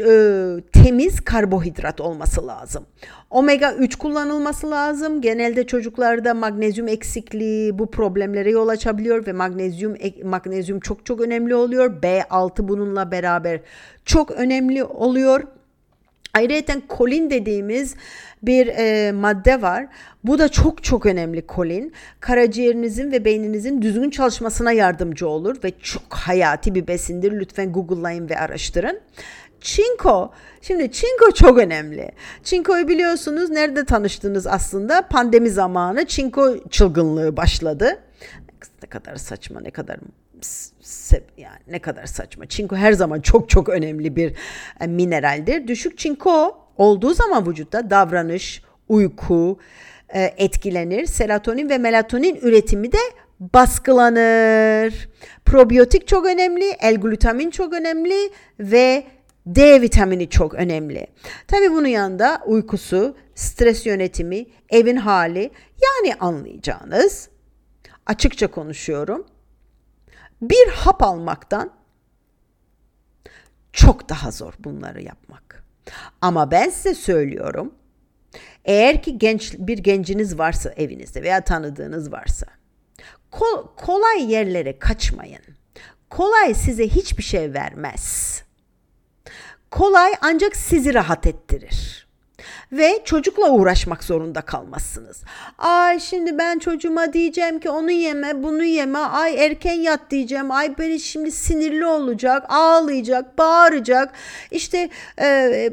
e, 0.00 0.60
temiz 0.72 1.20
karbohidrat 1.20 2.00
olması 2.00 2.46
lazım. 2.46 2.86
Omega 3.30 3.74
3 3.74 3.96
kullanılması 3.96 4.70
lazım. 4.70 5.20
Genelde 5.20 5.66
çocuklarda 5.66 6.34
magnezyum 6.34 6.88
eksikliği 6.88 7.78
bu 7.78 7.90
problemlere 7.90 8.50
yol 8.50 8.68
açabiliyor 8.68 9.26
ve 9.26 9.32
magnezyum 9.32 9.96
magnezyum 10.24 10.80
çok 10.80 11.06
çok 11.06 11.20
önemli 11.20 11.54
oluyor. 11.54 12.02
B6 12.02 12.68
bununla 12.68 13.10
beraber 13.10 13.60
çok 14.04 14.30
önemli 14.30 14.84
oluyor. 14.84 15.42
Ayrıca 16.34 16.86
kolin 16.88 17.30
dediğimiz 17.30 17.94
bir 18.42 18.66
e, 18.66 19.12
madde 19.12 19.62
var. 19.62 19.86
Bu 20.24 20.38
da 20.38 20.48
çok 20.48 20.84
çok 20.84 21.06
önemli 21.06 21.46
kolin. 21.46 21.92
Karaciğerinizin 22.20 23.12
ve 23.12 23.24
beyninizin 23.24 23.82
düzgün 23.82 24.10
çalışmasına 24.10 24.72
yardımcı 24.72 25.28
olur 25.28 25.56
ve 25.64 25.72
çok 25.82 26.14
hayati 26.14 26.74
bir 26.74 26.86
besindir. 26.86 27.32
Lütfen 27.32 27.72
Google'layın 27.72 28.28
ve 28.28 28.38
araştırın. 28.38 29.00
Çinko. 29.60 30.32
Şimdi 30.62 30.92
çinko 30.92 31.32
çok 31.34 31.58
önemli. 31.58 32.10
Çinko'yu 32.44 32.88
biliyorsunuz 32.88 33.50
nerede 33.50 33.84
tanıştınız 33.84 34.46
aslında? 34.46 35.08
Pandemi 35.08 35.50
zamanı 35.50 36.06
çinko 36.06 36.68
çılgınlığı 36.70 37.36
başladı. 37.36 37.98
Ne 38.82 38.88
kadar 38.88 39.16
saçma, 39.16 39.60
ne 39.60 39.70
kadar 39.70 39.98
yani 41.36 41.58
ne 41.68 41.78
kadar 41.78 42.06
saçma. 42.06 42.46
Çinko 42.46 42.76
her 42.76 42.92
zaman 42.92 43.20
çok 43.20 43.48
çok 43.48 43.68
önemli 43.68 44.16
bir 44.16 44.32
e, 44.80 44.86
mineraldir. 44.86 45.68
Düşük 45.68 45.98
çinko 45.98 46.58
olduğu 46.76 47.14
zaman 47.14 47.46
vücutta 47.46 47.90
davranış, 47.90 48.62
uyku 48.88 49.58
e, 50.14 50.22
etkilenir. 50.22 51.06
Serotonin 51.06 51.70
ve 51.70 51.78
melatonin 51.78 52.38
üretimi 52.42 52.92
de 52.92 52.98
baskılanır. 53.40 55.08
Probiyotik 55.44 56.08
çok 56.08 56.26
önemli, 56.26 56.64
L-glutamin 56.82 57.50
çok 57.50 57.72
önemli 57.72 58.30
ve 58.60 59.04
D 59.48 59.80
vitamini 59.80 60.28
çok 60.30 60.54
önemli. 60.54 61.06
Tabii 61.46 61.70
bunun 61.70 61.86
yanında 61.86 62.42
uykusu, 62.46 63.16
stres 63.34 63.86
yönetimi, 63.86 64.46
evin 64.70 64.96
hali 64.96 65.50
yani 65.82 66.14
anlayacağınız 66.20 67.28
açıkça 68.06 68.50
konuşuyorum 68.50 69.26
bir 70.42 70.68
hap 70.68 71.02
almaktan 71.02 71.70
çok 73.72 74.08
daha 74.08 74.30
zor 74.30 74.54
bunları 74.58 75.02
yapmak. 75.02 75.64
Ama 76.20 76.50
ben 76.50 76.70
size 76.70 76.94
söylüyorum. 76.94 77.74
Eğer 78.64 79.02
ki 79.02 79.18
genç 79.18 79.54
bir 79.58 79.78
genciniz 79.78 80.38
varsa 80.38 80.70
evinizde 80.70 81.22
veya 81.22 81.44
tanıdığınız 81.44 82.12
varsa 82.12 82.46
kol, 83.30 83.66
kolay 83.76 84.32
yerlere 84.32 84.78
kaçmayın. 84.78 85.42
Kolay 86.10 86.54
size 86.54 86.88
hiçbir 86.88 87.22
şey 87.22 87.54
vermez. 87.54 88.42
Kolay 89.70 90.12
ancak 90.20 90.56
sizi 90.56 90.94
rahat 90.94 91.26
ettirir. 91.26 92.08
Ve 92.72 93.00
çocukla 93.04 93.50
uğraşmak 93.50 94.04
zorunda 94.04 94.40
kalmazsınız. 94.40 95.22
Ay 95.58 96.00
şimdi 96.00 96.38
ben 96.38 96.58
çocuğuma 96.58 97.12
diyeceğim 97.12 97.60
ki 97.60 97.70
onu 97.70 97.90
yeme 97.90 98.42
bunu 98.42 98.64
yeme. 98.64 98.98
Ay 98.98 99.44
erken 99.44 99.72
yat 99.72 100.00
diyeceğim. 100.10 100.50
Ay 100.50 100.78
beni 100.78 101.00
şimdi 101.00 101.30
sinirli 101.30 101.86
olacak 101.86 102.44
ağlayacak 102.48 103.38
bağıracak. 103.38 104.12
İşte 104.50 104.88
e, 105.20 105.70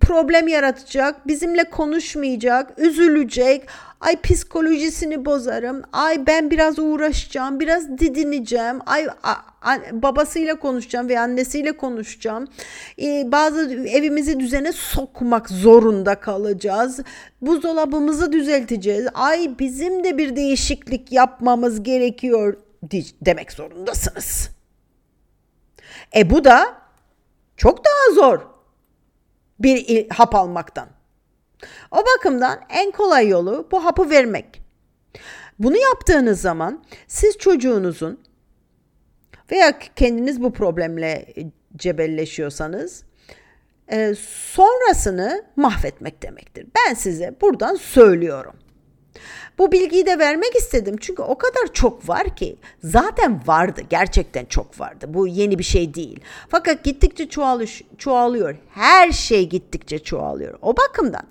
problem 0.00 0.48
yaratacak 0.48 1.26
bizimle 1.26 1.64
konuşmayacak 1.64 2.78
üzülecek 2.78 3.66
Ay 4.02 4.20
psikolojisini 4.20 5.24
bozarım. 5.24 5.82
Ay 5.92 6.26
ben 6.26 6.50
biraz 6.50 6.78
uğraşacağım, 6.78 7.60
biraz 7.60 7.98
didineceğim. 7.98 8.78
Ay 8.86 9.06
babasıyla 9.92 10.58
konuşacağım 10.58 11.08
ve 11.08 11.20
annesiyle 11.20 11.76
konuşacağım. 11.76 12.48
Ee, 13.02 13.32
bazı 13.32 13.74
evimizi 13.88 14.40
düzene 14.40 14.72
sokmak 14.72 15.50
zorunda 15.50 16.14
kalacağız. 16.14 17.00
Buzdolabımızı 17.40 18.32
düzelteceğiz. 18.32 19.06
Ay 19.14 19.58
bizim 19.58 20.04
de 20.04 20.18
bir 20.18 20.36
değişiklik 20.36 21.12
yapmamız 21.12 21.82
gerekiyor 21.82 22.56
demek 23.20 23.52
zorundasınız. 23.52 24.50
E 26.16 26.30
bu 26.30 26.44
da 26.44 26.74
çok 27.56 27.84
daha 27.84 28.14
zor 28.14 28.40
bir 29.58 30.08
hap 30.10 30.34
almaktan. 30.34 30.88
O 31.90 31.96
bakımdan 31.96 32.60
en 32.70 32.90
kolay 32.90 33.28
yolu 33.28 33.68
bu 33.72 33.84
hapı 33.84 34.10
vermek. 34.10 34.62
Bunu 35.58 35.76
yaptığınız 35.76 36.40
zaman 36.40 36.84
siz 37.06 37.38
çocuğunuzun 37.38 38.20
veya 39.52 39.78
kendiniz 39.78 40.42
bu 40.42 40.52
problemle 40.52 41.34
cebelleşiyorsanız 41.76 43.04
e, 43.88 44.14
sonrasını 44.54 45.44
mahvetmek 45.56 46.22
demektir. 46.22 46.66
Ben 46.76 46.94
size 46.94 47.36
buradan 47.40 47.74
söylüyorum. 47.74 48.54
Bu 49.62 49.72
bilgiyi 49.72 50.06
de 50.06 50.18
vermek 50.18 50.56
istedim. 50.56 50.96
Çünkü 51.00 51.22
o 51.22 51.38
kadar 51.38 51.72
çok 51.72 52.08
var 52.08 52.36
ki 52.36 52.56
zaten 52.84 53.40
vardı 53.46 53.82
gerçekten 53.90 54.44
çok 54.44 54.80
vardı. 54.80 55.06
Bu 55.08 55.26
yeni 55.26 55.58
bir 55.58 55.64
şey 55.64 55.94
değil. 55.94 56.20
Fakat 56.48 56.84
gittikçe 56.84 57.28
çoğalıyor, 57.28 57.80
çoğalıyor. 57.98 58.56
Her 58.70 59.12
şey 59.12 59.48
gittikçe 59.48 59.98
çoğalıyor. 59.98 60.58
O 60.62 60.76
bakımdan 60.76 61.22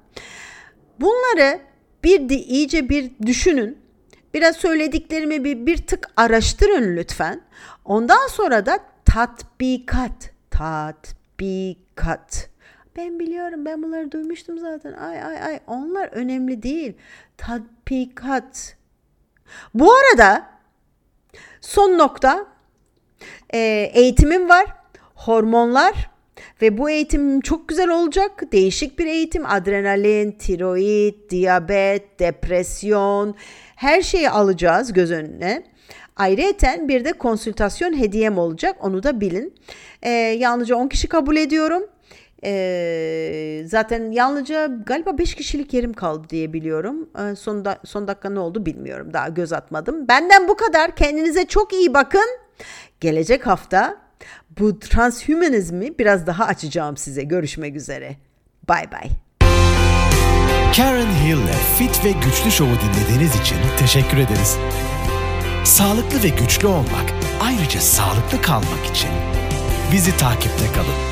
bunları 1.00 1.60
bir 2.04 2.30
de 2.30 2.36
iyice 2.36 2.90
bir 2.90 3.12
düşünün. 3.26 3.78
Biraz 4.34 4.56
söylediklerimi 4.56 5.44
bir, 5.44 5.66
bir 5.66 5.78
tık 5.78 6.08
araştırın 6.18 6.98
lütfen. 6.98 7.42
Ondan 7.86 8.28
sonra 8.28 8.66
da 8.66 8.80
tatbikat 9.06 10.32
tatbikat. 10.52 12.50
Ben 12.98 13.20
biliyorum 13.20 13.66
ben 13.66 13.84
bunları 13.84 14.12
duymuştum 14.12 14.60
zaten. 14.60 14.94
Ay 14.94 15.24
ay 15.24 15.44
ay. 15.44 15.60
Onlar 15.68 16.08
önemli 16.08 16.64
değil. 16.64 16.94
Tatbikat. 17.42 18.76
Bu 19.74 19.94
arada 19.94 20.50
son 21.62 21.98
nokta 21.98 22.48
e, 23.54 23.60
eğitimim 23.94 24.50
var. 24.50 24.66
Hormonlar 25.16 26.10
ve 26.62 26.78
bu 26.78 26.90
eğitim 26.90 27.42
çok 27.42 27.70
güzel 27.70 27.90
olacak. 27.90 28.52
Değişik 28.52 29.00
bir 29.00 29.06
eğitim. 29.06 29.46
Adrenalin, 29.46 30.32
tiroid, 30.32 31.30
diyabet, 31.30 32.20
depresyon 32.20 33.36
her 33.76 34.02
şeyi 34.02 34.30
alacağız 34.30 34.94
göz 34.94 35.12
önüne. 35.12 35.64
Ayrıca 36.16 36.88
bir 36.88 37.06
de 37.06 37.14
konsültasyon 37.14 37.98
hediyem 38.00 38.38
olacak. 38.38 38.76
Onu 38.82 39.04
da 39.04 39.22
bilin. 39.22 39.54
Ee, 40.02 40.10
yalnızca 40.10 40.76
10 40.76 40.88
kişi 40.88 41.08
kabul 41.08 41.38
ediyorum. 41.38 41.84
Ee, 42.44 43.64
zaten 43.66 44.12
yalnızca 44.12 44.68
galiba 44.86 45.18
5 45.18 45.36
kişilik 45.36 45.74
yerim 45.74 45.94
kaldı 45.94 46.28
diye 46.30 46.54
biliyorum. 46.54 47.10
Ee, 47.20 47.36
son, 47.36 47.66
da, 47.66 47.80
son 47.86 48.08
dakika 48.08 48.30
ne 48.30 48.40
oldu 48.40 48.66
bilmiyorum. 48.66 49.14
Daha 49.14 49.30
göz 49.30 49.54
atmadım. 49.54 50.08
Benden 50.08 50.48
bu 50.48 50.56
kadar. 50.56 50.96
Kendinize 50.96 51.46
çok 51.46 51.74
iyi 51.74 51.94
bakın. 51.94 52.26
Gelecek 53.00 53.48
hafta 53.48 53.98
bu 54.60 54.80
transhumanizmi 54.80 56.00
biraz 56.00 56.28
daha 56.28 56.46
açacağım 56.46 56.98
size. 56.98 57.24
Görüşmek 57.24 57.76
üzere. 57.76 58.16
Bay 58.70 58.92
bay. 58.92 59.10
Karen 60.78 61.12
Hill'le 61.26 61.78
Fit 61.78 62.06
ve 62.06 62.12
Güçlü 62.12 62.52
Show'u 62.52 62.76
dinlediğiniz 62.76 63.42
için 63.42 63.58
teşekkür 63.80 64.18
ederiz. 64.18 64.58
Sağlıklı 65.66 66.24
ve 66.24 66.30
güçlü 66.30 66.68
olmak, 66.68 67.14
ayrıca 67.42 67.80
sağlıklı 67.80 68.42
kalmak 68.42 68.86
için 68.92 69.10
bizi 69.92 70.18
takipte 70.18 70.66
kalın. 70.76 71.11